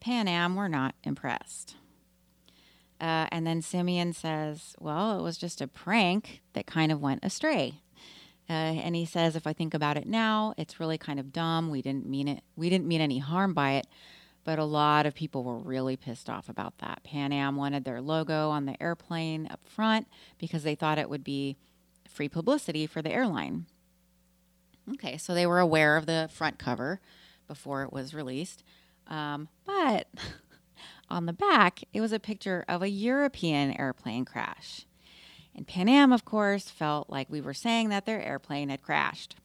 Pan 0.00 0.28
Am 0.28 0.54
were 0.54 0.68
not 0.68 0.94
impressed. 1.02 1.76
Uh, 3.00 3.26
and 3.32 3.46
then 3.46 3.62
Simeon 3.62 4.12
says, 4.12 4.76
Well, 4.78 5.18
it 5.18 5.22
was 5.22 5.38
just 5.38 5.60
a 5.60 5.66
prank 5.66 6.40
that 6.52 6.66
kind 6.66 6.92
of 6.92 7.00
went 7.00 7.24
astray. 7.24 7.80
Uh, 8.48 8.52
and 8.52 8.94
he 8.94 9.04
says, 9.04 9.34
If 9.34 9.46
I 9.46 9.52
think 9.52 9.74
about 9.74 9.96
it 9.96 10.06
now, 10.06 10.54
it's 10.56 10.78
really 10.78 10.98
kind 10.98 11.18
of 11.18 11.32
dumb. 11.32 11.70
We 11.70 11.82
didn't 11.82 12.06
mean 12.06 12.28
it. 12.28 12.42
We 12.54 12.70
didn't 12.70 12.86
mean 12.86 13.00
any 13.00 13.18
harm 13.18 13.54
by 13.54 13.72
it. 13.72 13.86
But 14.44 14.58
a 14.58 14.64
lot 14.64 15.06
of 15.06 15.14
people 15.14 15.44
were 15.44 15.58
really 15.58 15.96
pissed 15.96 16.28
off 16.28 16.48
about 16.48 16.78
that. 16.78 17.02
Pan 17.04 17.32
Am 17.32 17.56
wanted 17.56 17.84
their 17.84 18.00
logo 18.00 18.50
on 18.50 18.66
the 18.66 18.80
airplane 18.82 19.48
up 19.50 19.60
front 19.64 20.06
because 20.38 20.64
they 20.64 20.74
thought 20.74 20.98
it 20.98 21.08
would 21.08 21.24
be 21.24 21.56
free 22.08 22.28
publicity 22.28 22.86
for 22.86 23.02
the 23.02 23.12
airline. 23.12 23.66
Okay, 24.90 25.16
so 25.16 25.34
they 25.34 25.46
were 25.46 25.60
aware 25.60 25.96
of 25.96 26.06
the 26.06 26.28
front 26.32 26.58
cover 26.58 27.00
before 27.46 27.82
it 27.82 27.92
was 27.92 28.14
released. 28.14 28.62
Um, 29.06 29.48
but 29.64 30.08
on 31.10 31.26
the 31.26 31.32
back, 31.32 31.82
it 31.92 32.00
was 32.00 32.12
a 32.12 32.18
picture 32.18 32.64
of 32.68 32.82
a 32.82 32.88
European 32.88 33.78
airplane 33.78 34.24
crash. 34.24 34.86
And 35.54 35.66
Pan 35.66 35.88
Am, 35.88 36.12
of 36.12 36.24
course, 36.24 36.70
felt 36.70 37.10
like 37.10 37.28
we 37.30 37.40
were 37.40 37.54
saying 37.54 37.90
that 37.90 38.06
their 38.06 38.22
airplane 38.22 38.70
had 38.70 38.82
crashed. 38.82 39.36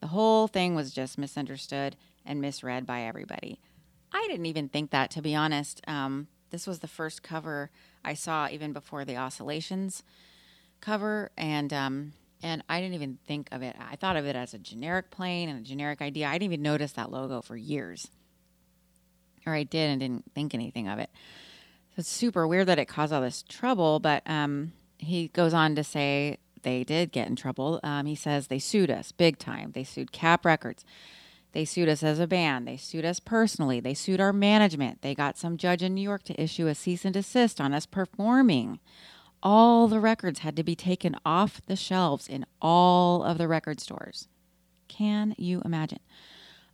The 0.00 0.08
whole 0.08 0.48
thing 0.48 0.74
was 0.74 0.92
just 0.92 1.18
misunderstood 1.18 1.96
and 2.24 2.40
misread 2.40 2.86
by 2.86 3.02
everybody. 3.02 3.60
I 4.12 4.26
didn't 4.28 4.46
even 4.46 4.68
think 4.68 4.90
that, 4.90 5.10
to 5.12 5.22
be 5.22 5.34
honest. 5.34 5.80
Um, 5.86 6.28
this 6.50 6.66
was 6.66 6.80
the 6.80 6.88
first 6.88 7.22
cover 7.22 7.70
I 8.04 8.14
saw 8.14 8.48
even 8.48 8.72
before 8.72 9.04
the 9.04 9.16
Oscillations 9.16 10.02
cover, 10.80 11.30
and 11.36 11.72
um, 11.72 12.12
and 12.42 12.62
I 12.68 12.80
didn't 12.80 12.94
even 12.94 13.18
think 13.26 13.48
of 13.52 13.62
it. 13.62 13.76
I 13.78 13.96
thought 13.96 14.16
of 14.16 14.26
it 14.26 14.36
as 14.36 14.54
a 14.54 14.58
generic 14.58 15.10
plane 15.10 15.48
and 15.48 15.58
a 15.58 15.62
generic 15.62 16.00
idea. 16.00 16.28
I 16.28 16.32
didn't 16.32 16.52
even 16.52 16.62
notice 16.62 16.92
that 16.92 17.10
logo 17.10 17.42
for 17.42 17.56
years 17.56 18.08
or 19.48 19.54
I 19.54 19.64
did 19.64 19.90
and 19.90 20.00
didn't 20.00 20.32
think 20.34 20.54
anything 20.54 20.88
of 20.88 20.98
it. 20.98 21.10
So 21.90 22.00
it's 22.00 22.08
super 22.08 22.46
weird 22.46 22.68
that 22.68 22.78
it 22.78 22.86
caused 22.86 23.12
all 23.12 23.22
this 23.22 23.42
trouble. 23.48 23.98
But 23.98 24.22
um, 24.26 24.72
he 24.98 25.28
goes 25.28 25.54
on 25.54 25.74
to 25.74 25.84
say 25.84 26.38
they 26.62 26.84
did 26.84 27.12
get 27.12 27.28
in 27.28 27.36
trouble. 27.36 27.80
Um, 27.82 28.06
he 28.06 28.14
says 28.14 28.46
they 28.46 28.58
sued 28.58 28.90
us 28.90 29.12
big 29.12 29.38
time. 29.38 29.72
They 29.72 29.84
sued 29.84 30.12
Kapp 30.12 30.44
Records. 30.44 30.84
They 31.52 31.64
sued 31.64 31.88
us 31.88 32.02
as 32.02 32.20
a 32.20 32.26
band. 32.26 32.68
They 32.68 32.76
sued 32.76 33.06
us 33.06 33.20
personally. 33.20 33.80
They 33.80 33.94
sued 33.94 34.20
our 34.20 34.34
management. 34.34 35.00
They 35.00 35.14
got 35.14 35.38
some 35.38 35.56
judge 35.56 35.82
in 35.82 35.94
New 35.94 36.02
York 36.02 36.22
to 36.24 36.40
issue 36.40 36.66
a 36.66 36.74
cease 36.74 37.04
and 37.04 37.14
desist 37.14 37.60
on 37.60 37.72
us 37.72 37.86
performing. 37.86 38.80
All 39.42 39.88
the 39.88 40.00
records 40.00 40.40
had 40.40 40.56
to 40.56 40.62
be 40.62 40.74
taken 40.74 41.16
off 41.24 41.62
the 41.66 41.76
shelves 41.76 42.28
in 42.28 42.44
all 42.60 43.22
of 43.22 43.38
the 43.38 43.48
record 43.48 43.80
stores. 43.80 44.28
Can 44.88 45.34
you 45.38 45.62
imagine? 45.64 46.00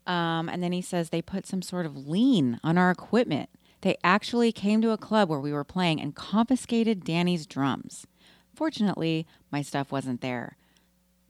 Um, 0.07 0.49
and 0.49 0.63
then 0.63 0.73
he 0.73 0.83
says 0.83 1.11
they 1.11 1.23
put 1.23 1.47
some 1.47 1.63
sort 1.63 1.87
of 1.87 2.09
lien 2.09 2.61
on 2.63 2.79
our 2.79 2.91
equipment. 2.91 3.51
They 3.81 3.97
actually 4.03 4.53
came 4.53 4.81
to 4.83 4.93
a 4.93 4.99
club 4.99 5.29
where 5.29 5.41
we 5.41 5.53
were 5.53 5.65
playing 5.65 6.01
and 6.01 6.15
confiscated 6.15 7.05
Danny's 7.05 7.47
drums. 7.47 8.07
Fortunately, 8.55 9.27
my 9.51 9.63
stuff 9.63 9.93
wasn't 9.93 10.21
there. 10.21 10.57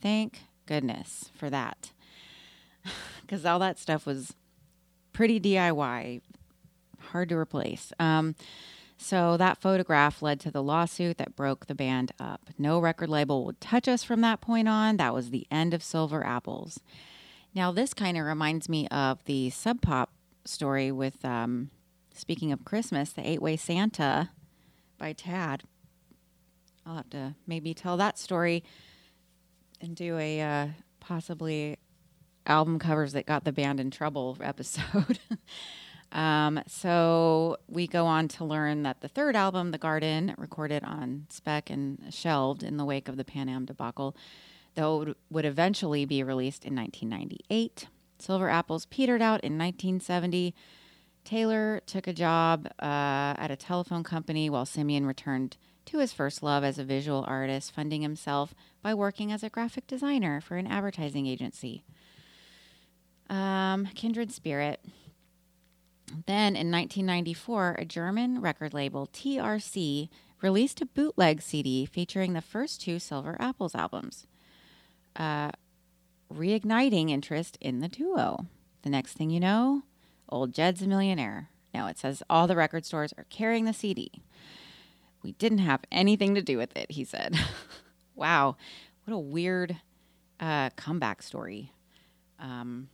Thank 0.00 0.42
goodness 0.66 1.30
for 1.36 1.50
that. 1.50 1.92
Because 3.22 3.46
all 3.46 3.58
that 3.60 3.78
stuff 3.78 4.04
was 4.04 4.34
pretty 5.14 5.40
DIY, 5.40 6.20
hard 7.00 7.30
to 7.30 7.36
replace. 7.38 7.90
Um, 7.98 8.34
so 8.96 9.36
that 9.36 9.60
photograph 9.60 10.22
led 10.22 10.40
to 10.40 10.50
the 10.50 10.62
lawsuit 10.62 11.18
that 11.18 11.36
broke 11.36 11.66
the 11.66 11.74
band 11.74 12.12
up. 12.18 12.50
No 12.58 12.78
record 12.78 13.08
label 13.08 13.44
would 13.44 13.60
touch 13.60 13.88
us 13.88 14.02
from 14.02 14.20
that 14.22 14.40
point 14.40 14.68
on. 14.68 14.96
That 14.96 15.14
was 15.14 15.30
the 15.30 15.46
end 15.50 15.74
of 15.74 15.82
Silver 15.82 16.24
Apples. 16.24 16.80
Now, 17.54 17.70
this 17.70 17.94
kind 17.94 18.16
of 18.16 18.24
reminds 18.24 18.68
me 18.68 18.88
of 18.88 19.24
the 19.24 19.50
Sub 19.50 19.80
Pop 19.80 20.10
story 20.44 20.90
with, 20.90 21.24
um, 21.24 21.70
speaking 22.14 22.52
of 22.52 22.64
Christmas, 22.64 23.10
the 23.10 23.26
Eight 23.28 23.42
Way 23.42 23.56
Santa 23.56 24.30
by 24.98 25.12
Tad. 25.12 25.62
I'll 26.86 26.96
have 26.96 27.10
to 27.10 27.34
maybe 27.46 27.74
tell 27.74 27.96
that 27.96 28.18
story 28.18 28.62
and 29.80 29.94
do 29.94 30.18
a 30.18 30.40
uh, 30.40 30.66
possibly 31.00 31.78
album 32.46 32.78
covers 32.78 33.12
that 33.12 33.26
got 33.26 33.44
the 33.44 33.52
band 33.52 33.80
in 33.80 33.90
trouble 33.90 34.36
episode. 34.42 35.18
Um, 36.14 36.60
so 36.68 37.56
we 37.68 37.88
go 37.88 38.06
on 38.06 38.28
to 38.28 38.44
learn 38.44 38.84
that 38.84 39.00
the 39.00 39.08
third 39.08 39.34
album, 39.34 39.72
The 39.72 39.78
Garden, 39.78 40.34
recorded 40.38 40.84
on 40.84 41.26
spec 41.28 41.70
and 41.70 41.98
shelved 42.10 42.62
in 42.62 42.76
the 42.76 42.84
wake 42.84 43.08
of 43.08 43.16
the 43.16 43.24
Pan 43.24 43.48
Am 43.48 43.64
debacle, 43.64 44.16
though 44.76 45.14
would 45.28 45.44
eventually 45.44 46.04
be 46.04 46.22
released 46.22 46.64
in 46.64 46.76
1998. 46.76 47.88
Silver 48.20 48.48
Apples 48.48 48.86
petered 48.86 49.20
out 49.20 49.42
in 49.42 49.58
1970. 49.58 50.54
Taylor 51.24 51.80
took 51.84 52.06
a 52.06 52.12
job 52.12 52.68
uh, 52.80 53.34
at 53.36 53.50
a 53.50 53.56
telephone 53.56 54.04
company 54.04 54.48
while 54.48 54.64
Simeon 54.64 55.06
returned 55.06 55.56
to 55.86 55.98
his 55.98 56.12
first 56.12 56.42
love 56.42 56.62
as 56.62 56.78
a 56.78 56.84
visual 56.84 57.24
artist, 57.26 57.72
funding 57.72 58.02
himself 58.02 58.54
by 58.82 58.94
working 58.94 59.32
as 59.32 59.42
a 59.42 59.50
graphic 59.50 59.86
designer 59.86 60.40
for 60.40 60.56
an 60.56 60.66
advertising 60.66 61.26
agency. 61.26 61.84
Um, 63.28 63.88
Kindred 63.94 64.30
Spirit. 64.30 64.80
Then 66.26 66.54
in 66.54 66.70
1994, 66.70 67.76
a 67.78 67.84
German 67.84 68.40
record 68.40 68.72
label, 68.72 69.08
TRC, 69.12 70.08
released 70.40 70.80
a 70.80 70.86
bootleg 70.86 71.42
CD 71.42 71.86
featuring 71.86 72.32
the 72.32 72.40
first 72.40 72.80
two 72.80 72.98
Silver 72.98 73.36
Apples 73.40 73.74
albums, 73.74 74.26
uh, 75.16 75.50
reigniting 76.32 77.10
interest 77.10 77.58
in 77.60 77.80
the 77.80 77.88
duo. 77.88 78.46
The 78.82 78.90
next 78.90 79.14
thing 79.14 79.30
you 79.30 79.40
know, 79.40 79.82
old 80.28 80.52
Jed's 80.54 80.82
a 80.82 80.86
millionaire. 80.86 81.48
Now 81.72 81.88
it 81.88 81.98
says 81.98 82.22
all 82.30 82.46
the 82.46 82.56
record 82.56 82.84
stores 82.84 83.12
are 83.18 83.26
carrying 83.30 83.64
the 83.64 83.72
CD. 83.72 84.12
We 85.22 85.32
didn't 85.32 85.58
have 85.58 85.80
anything 85.90 86.34
to 86.34 86.42
do 86.42 86.58
with 86.58 86.76
it, 86.76 86.90
he 86.92 87.04
said. 87.04 87.34
wow, 88.14 88.56
what 89.04 89.14
a 89.14 89.18
weird 89.18 89.78
uh, 90.38 90.70
comeback 90.76 91.22
story. 91.22 91.72
Um, 92.38 92.88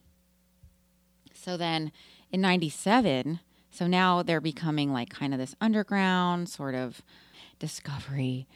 so 1.35 1.57
then 1.57 1.91
in 2.33 2.41
97, 2.41 3.41
so 3.71 3.87
now 3.87 4.23
they're 4.23 4.41
becoming 4.41 4.93
like 4.93 5.11
kind 5.11 5.33
of 5.33 5.39
this 5.39 5.55
underground 5.61 6.49
sort 6.49 6.75
of 6.75 7.03
discovery 7.59 8.47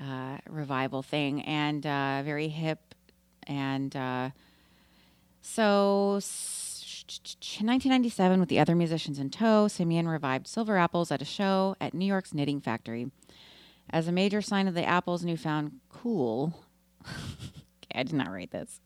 uh, 0.00 0.38
revival 0.48 1.02
thing 1.02 1.42
and 1.42 1.86
uh, 1.86 2.22
very 2.24 2.48
hip. 2.48 2.94
And 3.46 3.94
uh, 3.96 4.30
so 5.40 6.20
in 7.60 7.66
1997, 7.66 8.40
with 8.40 8.48
the 8.48 8.58
other 8.58 8.74
musicians 8.74 9.18
in 9.18 9.30
tow, 9.30 9.68
Simeon 9.68 10.08
revived 10.08 10.46
Silver 10.46 10.76
Apples 10.76 11.10
at 11.10 11.22
a 11.22 11.24
show 11.24 11.74
at 11.80 11.94
New 11.94 12.04
York's 12.04 12.34
Knitting 12.34 12.60
Factory. 12.60 13.10
As 13.90 14.06
a 14.06 14.12
major 14.12 14.42
sign 14.42 14.68
of 14.68 14.74
the 14.74 14.84
Apples' 14.84 15.24
newfound 15.24 15.80
cool, 15.88 16.52
okay, 17.06 17.94
I 17.94 18.02
did 18.02 18.12
not 18.12 18.30
write 18.30 18.50
this. 18.50 18.80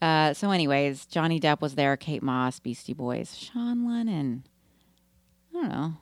Uh, 0.00 0.32
so, 0.32 0.50
anyways, 0.50 1.06
Johnny 1.06 1.38
Depp 1.38 1.60
was 1.60 1.74
there, 1.74 1.96
Kate 1.96 2.22
Moss, 2.22 2.58
Beastie 2.58 2.94
Boys, 2.94 3.36
Sean 3.36 3.86
Lennon. 3.86 4.44
I 5.50 5.60
don't 5.60 5.68
know. 5.68 5.92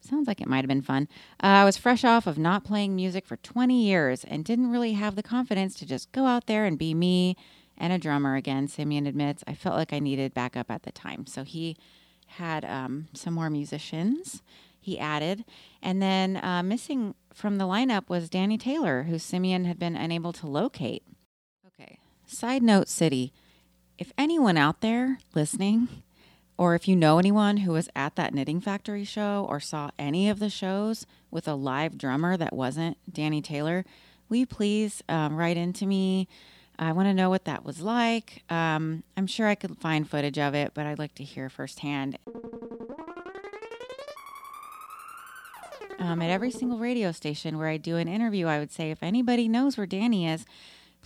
Sounds 0.00 0.26
like 0.26 0.40
it 0.40 0.48
might 0.48 0.58
have 0.58 0.68
been 0.68 0.82
fun. 0.82 1.08
Uh, 1.42 1.46
I 1.46 1.64
was 1.64 1.76
fresh 1.76 2.04
off 2.04 2.26
of 2.26 2.36
not 2.36 2.64
playing 2.64 2.94
music 2.96 3.24
for 3.24 3.36
20 3.36 3.82
years 3.82 4.24
and 4.24 4.44
didn't 4.44 4.70
really 4.70 4.92
have 4.92 5.16
the 5.16 5.22
confidence 5.22 5.74
to 5.76 5.86
just 5.86 6.12
go 6.12 6.26
out 6.26 6.46
there 6.46 6.64
and 6.64 6.78
be 6.78 6.92
me 6.92 7.36
and 7.78 7.92
a 7.92 7.98
drummer 7.98 8.34
again. 8.34 8.68
Simeon 8.68 9.06
admits 9.06 9.42
I 9.46 9.54
felt 9.54 9.76
like 9.76 9.92
I 9.92 9.98
needed 9.98 10.34
backup 10.34 10.70
at 10.70 10.82
the 10.82 10.92
time. 10.92 11.26
So 11.26 11.44
he 11.44 11.76
had 12.26 12.64
um, 12.64 13.08
some 13.14 13.34
more 13.34 13.50
musicians 13.50 14.42
he 14.80 14.98
added. 14.98 15.44
And 15.82 16.00
then 16.00 16.36
uh, 16.42 16.62
missing 16.62 17.14
from 17.32 17.58
the 17.58 17.64
lineup 17.64 18.08
was 18.08 18.28
Danny 18.28 18.58
Taylor, 18.58 19.04
who 19.04 19.18
Simeon 19.18 19.66
had 19.66 19.78
been 19.78 19.94
unable 19.96 20.32
to 20.34 20.46
locate. 20.46 21.04
Side 22.32 22.62
note, 22.62 22.88
City, 22.88 23.32
if 23.98 24.12
anyone 24.16 24.56
out 24.56 24.82
there 24.82 25.18
listening, 25.34 25.88
or 26.56 26.76
if 26.76 26.86
you 26.86 26.94
know 26.94 27.18
anyone 27.18 27.58
who 27.58 27.72
was 27.72 27.88
at 27.96 28.14
that 28.14 28.32
Knitting 28.32 28.60
Factory 28.60 29.02
show 29.02 29.44
or 29.48 29.58
saw 29.58 29.90
any 29.98 30.30
of 30.30 30.38
the 30.38 30.48
shows 30.48 31.06
with 31.32 31.48
a 31.48 31.54
live 31.54 31.98
drummer 31.98 32.36
that 32.36 32.54
wasn't 32.54 32.96
Danny 33.12 33.42
Taylor, 33.42 33.84
will 34.28 34.36
you 34.36 34.46
please 34.46 35.02
um, 35.08 35.34
write 35.36 35.56
into 35.56 35.86
me? 35.86 36.28
I 36.78 36.92
want 36.92 37.08
to 37.08 37.14
know 37.14 37.30
what 37.30 37.46
that 37.46 37.64
was 37.64 37.80
like. 37.80 38.44
Um, 38.48 39.02
I'm 39.16 39.26
sure 39.26 39.48
I 39.48 39.56
could 39.56 39.76
find 39.78 40.08
footage 40.08 40.38
of 40.38 40.54
it, 40.54 40.70
but 40.72 40.86
I'd 40.86 41.00
like 41.00 41.16
to 41.16 41.24
hear 41.24 41.50
firsthand. 41.50 42.16
Um, 45.98 46.22
at 46.22 46.30
every 46.30 46.52
single 46.52 46.78
radio 46.78 47.10
station 47.10 47.58
where 47.58 47.68
I 47.68 47.76
do 47.76 47.96
an 47.96 48.06
interview, 48.06 48.46
I 48.46 48.60
would 48.60 48.70
say 48.70 48.92
if 48.92 49.02
anybody 49.02 49.48
knows 49.48 49.76
where 49.76 49.84
Danny 49.84 50.28
is, 50.28 50.46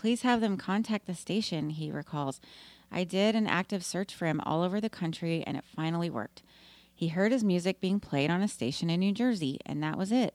Please 0.04 0.20
have 0.20 0.42
them 0.42 0.58
contact 0.58 1.06
the 1.06 1.14
station, 1.14 1.70
he 1.70 1.90
recalls. 1.90 2.38
I 2.92 3.04
did 3.04 3.34
an 3.34 3.46
active 3.46 3.82
search 3.82 4.14
for 4.14 4.26
him 4.26 4.38
all 4.44 4.60
over 4.60 4.78
the 4.78 4.90
country, 4.90 5.42
and 5.46 5.56
it 5.56 5.64
finally 5.64 6.10
worked. 6.10 6.42
He 6.94 7.08
heard 7.08 7.32
his 7.32 7.42
music 7.42 7.80
being 7.80 8.00
played 8.00 8.28
on 8.28 8.42
a 8.42 8.48
station 8.48 8.90
in 8.90 9.00
New 9.00 9.12
Jersey, 9.12 9.60
and 9.64 9.82
that 9.82 9.96
was 9.96 10.12
it. 10.12 10.34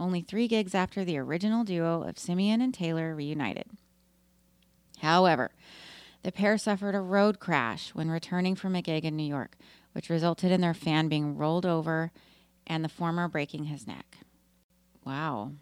Only 0.00 0.22
three 0.22 0.48
gigs 0.48 0.74
after 0.74 1.04
the 1.04 1.18
original 1.18 1.62
duo 1.62 2.02
of 2.02 2.18
Simeon 2.18 2.60
and 2.60 2.74
Taylor 2.74 3.14
reunited. 3.14 3.70
However, 4.98 5.52
the 6.24 6.32
pair 6.32 6.58
suffered 6.58 6.96
a 6.96 7.00
road 7.00 7.38
crash 7.38 7.90
when 7.90 8.10
returning 8.10 8.56
from 8.56 8.74
a 8.74 8.82
gig 8.82 9.04
in 9.04 9.14
New 9.14 9.22
York, 9.22 9.56
which 9.92 10.10
resulted 10.10 10.50
in 10.50 10.62
their 10.62 10.74
fan 10.74 11.06
being 11.06 11.36
rolled 11.36 11.64
over 11.64 12.10
and 12.66 12.82
the 12.82 12.88
former 12.88 13.28
breaking 13.28 13.66
his 13.66 13.86
neck. 13.86 14.16
Wow. 15.04 15.52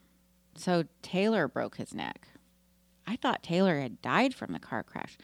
So 0.57 0.85
Taylor 1.02 1.46
broke 1.46 1.76
his 1.76 1.92
neck. 1.92 2.28
I 3.06 3.16
thought 3.16 3.42
Taylor 3.42 3.80
had 3.80 4.02
died 4.02 4.34
from 4.34 4.52
the 4.52 4.58
car 4.58 4.82
crash. 4.82 5.16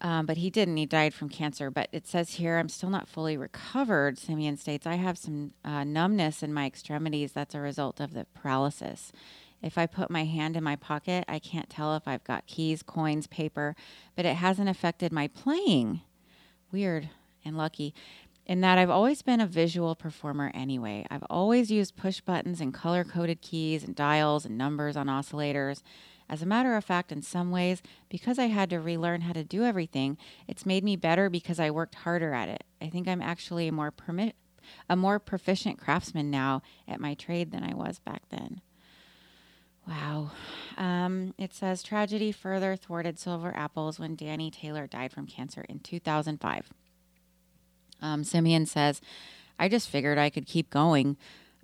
Um, 0.00 0.26
but 0.26 0.36
he 0.36 0.50
didn't. 0.50 0.76
He 0.76 0.86
died 0.86 1.14
from 1.14 1.28
cancer. 1.28 1.70
But 1.70 1.88
it 1.92 2.06
says 2.06 2.34
here, 2.34 2.58
I'm 2.58 2.68
still 2.68 2.90
not 2.90 3.08
fully 3.08 3.36
recovered. 3.36 4.18
Simeon 4.18 4.56
states, 4.56 4.86
I 4.86 4.96
have 4.96 5.16
some 5.16 5.52
uh, 5.64 5.84
numbness 5.84 6.42
in 6.42 6.52
my 6.52 6.66
extremities. 6.66 7.32
That's 7.32 7.54
a 7.54 7.60
result 7.60 8.00
of 8.00 8.12
the 8.12 8.26
paralysis. 8.34 9.12
If 9.62 9.78
I 9.78 9.86
put 9.86 10.10
my 10.10 10.24
hand 10.24 10.56
in 10.56 10.64
my 10.64 10.76
pocket, 10.76 11.24
I 11.26 11.38
can't 11.38 11.70
tell 11.70 11.96
if 11.96 12.06
I've 12.06 12.24
got 12.24 12.46
keys, 12.46 12.82
coins, 12.82 13.26
paper, 13.26 13.74
but 14.14 14.26
it 14.26 14.36
hasn't 14.36 14.68
affected 14.68 15.10
my 15.10 15.28
playing. 15.28 16.02
Weird 16.70 17.08
and 17.46 17.56
lucky. 17.56 17.94
In 18.46 18.60
that 18.60 18.76
I've 18.76 18.90
always 18.90 19.22
been 19.22 19.40
a 19.40 19.46
visual 19.46 19.94
performer 19.94 20.50
anyway. 20.52 21.06
I've 21.10 21.24
always 21.30 21.70
used 21.70 21.96
push 21.96 22.20
buttons 22.20 22.60
and 22.60 22.74
color 22.74 23.04
coded 23.04 23.40
keys 23.40 23.84
and 23.84 23.96
dials 23.96 24.44
and 24.44 24.58
numbers 24.58 24.98
on 24.98 25.06
oscillators. 25.06 25.82
As 26.28 26.42
a 26.42 26.46
matter 26.46 26.74
of 26.74 26.84
fact, 26.84 27.12
in 27.12 27.22
some 27.22 27.50
ways, 27.50 27.82
because 28.08 28.38
I 28.38 28.46
had 28.46 28.70
to 28.70 28.80
relearn 28.80 29.22
how 29.22 29.32
to 29.32 29.44
do 29.44 29.64
everything, 29.64 30.16
it's 30.48 30.64
made 30.64 30.82
me 30.82 30.96
better 30.96 31.28
because 31.28 31.60
I 31.60 31.70
worked 31.70 31.96
harder 31.96 32.32
at 32.32 32.48
it. 32.48 32.64
I 32.80 32.88
think 32.88 33.06
I'm 33.06 33.22
actually 33.22 33.68
a 33.68 33.72
more 33.72 33.90
permit 33.90 34.34
a 34.88 34.96
more 34.96 35.18
proficient 35.18 35.78
craftsman 35.78 36.30
now 36.30 36.62
at 36.88 37.00
my 37.00 37.14
trade 37.14 37.50
than 37.50 37.62
I 37.62 37.74
was 37.74 37.98
back 37.98 38.22
then. 38.30 38.60
Wow. 39.86 40.30
Um, 40.78 41.34
it 41.36 41.52
says 41.52 41.82
tragedy 41.82 42.32
further 42.32 42.74
thwarted 42.74 43.18
Silver 43.18 43.54
Apples 43.54 44.00
when 44.00 44.16
Danny 44.16 44.50
Taylor 44.50 44.86
died 44.86 45.12
from 45.12 45.26
cancer 45.26 45.66
in 45.68 45.80
2005. 45.80 46.70
Um, 48.00 48.24
Simeon 48.24 48.66
says, 48.66 49.00
I 49.58 49.68
just 49.68 49.88
figured 49.88 50.18
I 50.18 50.30
could 50.30 50.46
keep 50.46 50.70
going. 50.70 51.16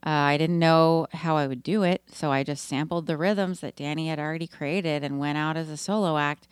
Uh, 0.04 0.08
I 0.08 0.38
didn't 0.38 0.58
know 0.58 1.06
how 1.12 1.36
I 1.36 1.46
would 1.46 1.62
do 1.62 1.82
it, 1.82 2.02
so 2.10 2.32
I 2.32 2.42
just 2.42 2.64
sampled 2.64 3.06
the 3.06 3.18
rhythms 3.18 3.60
that 3.60 3.76
Danny 3.76 4.08
had 4.08 4.18
already 4.18 4.46
created 4.46 5.04
and 5.04 5.18
went 5.18 5.36
out 5.36 5.56
as 5.56 5.68
a 5.68 5.76
solo 5.76 6.16
act. 6.16 6.48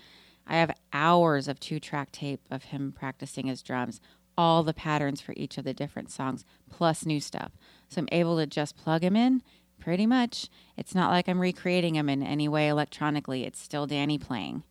I 0.47 0.57
have 0.57 0.77
hours 0.93 1.49
of 1.49 1.59
two 1.59 1.81
track 1.81 2.13
tape 2.13 2.43
of 2.51 2.65
him 2.65 2.93
practicing 2.93 3.47
his 3.47 3.63
drums, 3.63 4.01
all 4.37 4.63
the 4.63 4.75
patterns 4.75 5.21
for 5.21 5.35
each 5.37 5.57
of 5.57 5.65
the 5.65 5.73
different 5.73 6.11
songs, 6.11 6.45
plus 6.71 7.07
new 7.07 7.21
stuff. 7.21 7.53
So 7.89 8.01
I'm 8.01 8.09
able 8.13 8.37
to 8.37 8.47
just 8.47 8.77
plug 8.77 9.03
him 9.03 9.17
in 9.17 9.43
pretty 9.81 10.07
much. 10.07 10.49
It's 10.77 10.95
not 10.95 11.11
like 11.11 11.29
I'm 11.29 11.41
recreating 11.41 11.97
him 11.97 12.09
in 12.09 12.23
any 12.23 12.49
way 12.49 12.69
electronically, 12.69 13.45
it's 13.45 13.61
still 13.61 13.87
Danny 13.87 14.19
playing. 14.19 14.63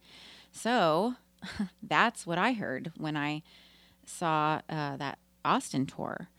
So 0.52 1.16
that's 1.84 2.28
what 2.28 2.38
I 2.38 2.54
heard 2.54 2.92
when 2.98 3.18
I 3.18 3.42
saw 4.06 4.62
uh, 4.70 4.98
that 4.98 5.20
Austin 5.44 5.86
tour. 5.86 6.30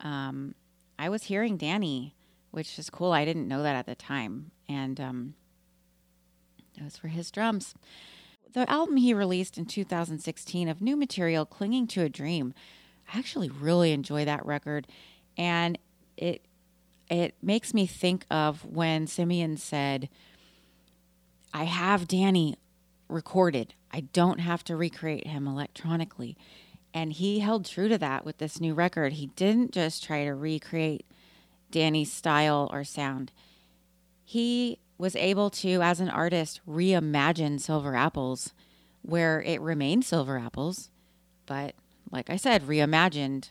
Um, 0.00 0.54
I 0.98 1.08
was 1.08 1.24
hearing 1.24 1.56
Danny, 1.56 2.14
which 2.50 2.78
is 2.78 2.90
cool. 2.90 3.12
I 3.12 3.24
didn't 3.24 3.48
know 3.48 3.62
that 3.62 3.76
at 3.76 3.86
the 3.86 3.94
time. 3.94 4.50
And 4.68 5.00
um, 5.00 5.34
those 6.80 7.02
were 7.02 7.08
his 7.08 7.30
drums. 7.30 7.74
the 8.52 8.70
album 8.70 8.96
he 8.96 9.14
released 9.14 9.58
in 9.58 9.66
2016 9.66 10.68
of 10.68 10.80
new 10.80 10.96
material, 10.96 11.46
Clinging 11.46 11.86
to 11.88 12.02
a 12.02 12.08
Dream, 12.08 12.54
I 13.12 13.18
actually 13.18 13.48
really 13.48 13.92
enjoy 13.92 14.24
that 14.24 14.44
record. 14.46 14.86
And 15.36 15.78
it 16.16 16.42
it 17.10 17.34
makes 17.42 17.74
me 17.74 17.86
think 17.86 18.24
of 18.30 18.64
when 18.64 19.06
Simeon 19.06 19.58
said, 19.58 20.08
I 21.52 21.64
have 21.64 22.08
Danny 22.08 22.56
recorded. 23.08 23.74
I 23.92 24.00
don't 24.00 24.40
have 24.40 24.64
to 24.64 24.76
recreate 24.76 25.26
him 25.26 25.46
electronically. 25.46 26.38
And 26.94 27.12
he 27.12 27.40
held 27.40 27.64
true 27.64 27.88
to 27.88 27.98
that 27.98 28.24
with 28.24 28.38
this 28.38 28.60
new 28.60 28.74
record. 28.74 29.14
He 29.14 29.28
didn't 29.28 29.72
just 29.72 30.04
try 30.04 30.24
to 30.24 30.34
recreate 30.34 31.06
Danny's 31.70 32.12
style 32.12 32.68
or 32.72 32.84
sound. 32.84 33.32
He 34.24 34.78
was 34.98 35.16
able 35.16 35.50
to, 35.50 35.80
as 35.82 36.00
an 36.00 36.10
artist, 36.10 36.60
reimagine 36.68 37.60
Silver 37.60 37.96
Apples 37.96 38.52
where 39.02 39.42
it 39.42 39.60
remained 39.60 40.04
Silver 40.04 40.38
Apples, 40.38 40.88
but 41.46 41.74
like 42.10 42.30
I 42.30 42.36
said, 42.36 42.62
reimagined 42.62 43.50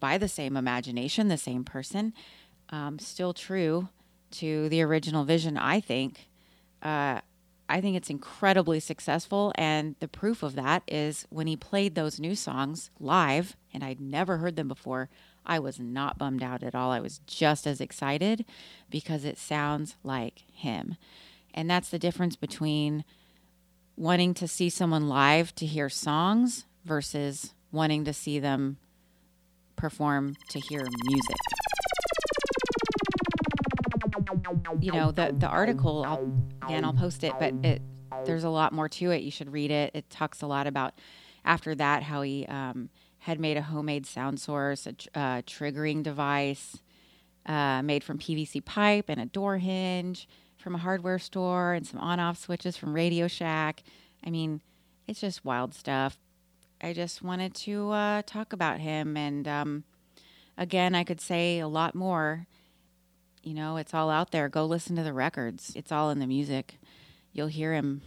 by 0.00 0.18
the 0.18 0.28
same 0.28 0.56
imagination, 0.56 1.28
the 1.28 1.36
same 1.36 1.64
person, 1.64 2.14
um, 2.70 2.98
still 2.98 3.34
true 3.34 3.88
to 4.32 4.68
the 4.68 4.82
original 4.82 5.24
vision, 5.24 5.56
I 5.56 5.80
think. 5.80 6.28
Uh, 6.82 7.20
I 7.68 7.80
think 7.80 7.96
it's 7.96 8.10
incredibly 8.10 8.80
successful. 8.80 9.52
And 9.56 9.96
the 10.00 10.08
proof 10.08 10.42
of 10.42 10.54
that 10.54 10.82
is 10.86 11.26
when 11.30 11.46
he 11.46 11.56
played 11.56 11.94
those 11.94 12.20
new 12.20 12.34
songs 12.34 12.90
live, 13.00 13.56
and 13.72 13.82
I'd 13.82 14.00
never 14.00 14.38
heard 14.38 14.56
them 14.56 14.68
before, 14.68 15.08
I 15.46 15.58
was 15.58 15.78
not 15.78 16.18
bummed 16.18 16.42
out 16.42 16.62
at 16.62 16.74
all. 16.74 16.90
I 16.90 17.00
was 17.00 17.20
just 17.26 17.66
as 17.66 17.80
excited 17.80 18.44
because 18.90 19.24
it 19.24 19.38
sounds 19.38 19.96
like 20.02 20.44
him. 20.52 20.96
And 21.52 21.70
that's 21.70 21.90
the 21.90 21.98
difference 21.98 22.36
between 22.36 23.04
wanting 23.96 24.34
to 24.34 24.48
see 24.48 24.68
someone 24.68 25.08
live 25.08 25.54
to 25.56 25.66
hear 25.66 25.88
songs 25.88 26.64
versus 26.84 27.54
wanting 27.70 28.04
to 28.04 28.12
see 28.12 28.38
them 28.38 28.78
perform 29.76 30.36
to 30.50 30.60
hear 30.60 30.80
music. 31.06 31.36
You 34.84 34.92
know, 34.92 35.10
the 35.10 35.34
the 35.38 35.48
article 35.48 36.04
I'll, 36.04 36.30
again 36.62 36.84
I'll 36.84 36.92
post 36.92 37.24
it, 37.24 37.32
but 37.38 37.54
it 37.64 37.80
there's 38.26 38.44
a 38.44 38.50
lot 38.50 38.72
more 38.72 38.88
to 38.88 39.10
it. 39.12 39.22
You 39.22 39.30
should 39.30 39.50
read 39.50 39.70
it. 39.70 39.90
It 39.94 40.10
talks 40.10 40.42
a 40.42 40.46
lot 40.46 40.66
about 40.66 40.94
after 41.44 41.74
that 41.74 42.02
how 42.02 42.22
he 42.22 42.44
um, 42.46 42.90
had 43.20 43.40
made 43.40 43.56
a 43.56 43.62
homemade 43.62 44.06
sound 44.06 44.40
source, 44.40 44.86
a, 44.86 44.90
a 45.14 45.42
triggering 45.46 46.02
device 46.02 46.82
uh, 47.46 47.82
made 47.82 48.04
from 48.04 48.18
PVC 48.18 48.62
pipe 48.64 49.06
and 49.08 49.20
a 49.20 49.26
door 49.26 49.58
hinge 49.58 50.28
from 50.58 50.74
a 50.74 50.78
hardware 50.78 51.18
store 51.18 51.72
and 51.74 51.86
some 51.86 52.00
on-off 52.00 52.38
switches 52.38 52.76
from 52.76 52.94
Radio 52.94 53.26
Shack. 53.26 53.82
I 54.24 54.30
mean, 54.30 54.62
it's 55.06 55.20
just 55.20 55.44
wild 55.44 55.74
stuff. 55.74 56.18
I 56.82 56.92
just 56.92 57.22
wanted 57.22 57.54
to 57.54 57.90
uh, 57.90 58.22
talk 58.26 58.52
about 58.52 58.80
him. 58.80 59.16
And 59.16 59.46
um, 59.48 59.84
again, 60.56 60.94
I 60.94 61.04
could 61.04 61.20
say 61.20 61.58
a 61.58 61.68
lot 61.68 61.94
more. 61.94 62.46
You 63.44 63.54
know, 63.54 63.76
it's 63.76 63.92
all 63.92 64.08
out 64.10 64.30
there. 64.30 64.48
Go 64.48 64.64
listen 64.64 64.96
to 64.96 65.02
the 65.02 65.12
records, 65.12 65.72
it's 65.76 65.92
all 65.92 66.10
in 66.10 66.18
the 66.18 66.26
music. 66.26 66.78
You'll 67.32 67.48
hear 67.48 67.74
him. 67.74 68.02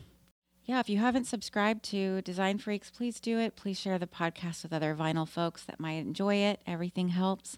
Yeah, 0.65 0.79
if 0.79 0.89
you 0.89 0.97
haven't 0.97 1.25
subscribed 1.25 1.83
to 1.85 2.21
Design 2.23 2.57
Freaks, 2.57 2.89
please 2.89 3.21
do 3.21 3.39
it. 3.39 3.55
Please 3.55 3.79
share 3.79 3.97
the 3.97 4.07
podcast 4.07 4.63
with 4.63 4.73
other 4.73 4.93
vinyl 4.93 5.27
folks 5.27 5.63
that 5.63 5.79
might 5.79 5.93
enjoy 6.05 6.35
it. 6.35 6.61
Everything 6.67 7.09
helps. 7.09 7.57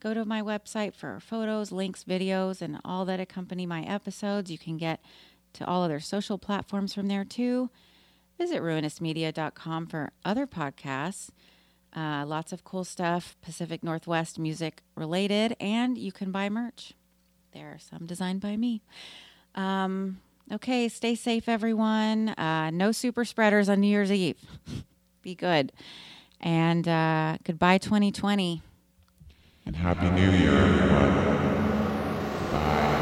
Go 0.00 0.14
to 0.14 0.24
my 0.24 0.40
website 0.40 0.94
for 0.94 1.20
photos, 1.20 1.70
links, 1.70 2.04
videos, 2.04 2.62
and 2.62 2.78
all 2.82 3.04
that 3.04 3.20
accompany 3.20 3.66
my 3.66 3.82
episodes. 3.82 4.50
You 4.50 4.56
can 4.56 4.78
get 4.78 5.00
to 5.54 5.66
all 5.66 5.82
other 5.82 6.00
social 6.00 6.38
platforms 6.38 6.94
from 6.94 7.08
there 7.08 7.24
too. 7.24 7.68
Visit 8.38 8.62
ruinousmedia.com 8.62 9.86
for 9.88 10.12
other 10.24 10.46
podcasts. 10.46 11.28
Uh, 11.94 12.24
lots 12.26 12.52
of 12.52 12.64
cool 12.64 12.84
stuff, 12.84 13.36
Pacific 13.42 13.82
Northwest 13.82 14.38
music 14.38 14.82
related, 14.94 15.56
and 15.60 15.98
you 15.98 16.12
can 16.12 16.30
buy 16.30 16.48
merch. 16.48 16.94
There 17.52 17.68
are 17.68 17.78
some 17.78 18.06
designed 18.06 18.40
by 18.40 18.56
me. 18.56 18.82
Um, 19.54 20.20
okay, 20.52 20.88
stay 20.88 21.14
safe, 21.14 21.48
everyone. 21.48 22.30
Uh, 22.30 22.70
no 22.70 22.92
super 22.92 23.24
spreaders 23.24 23.68
on 23.68 23.80
New 23.80 23.88
Year's 23.88 24.12
Eve. 24.12 24.38
Be 25.22 25.34
good. 25.34 25.72
And 26.40 26.86
uh, 26.86 27.38
goodbye, 27.44 27.78
2020. 27.78 28.62
And 29.66 29.76
Happy 29.76 30.10
New 30.10 30.30
Year, 30.30 30.56
everyone. 30.56 31.14
Bye. 32.50 32.99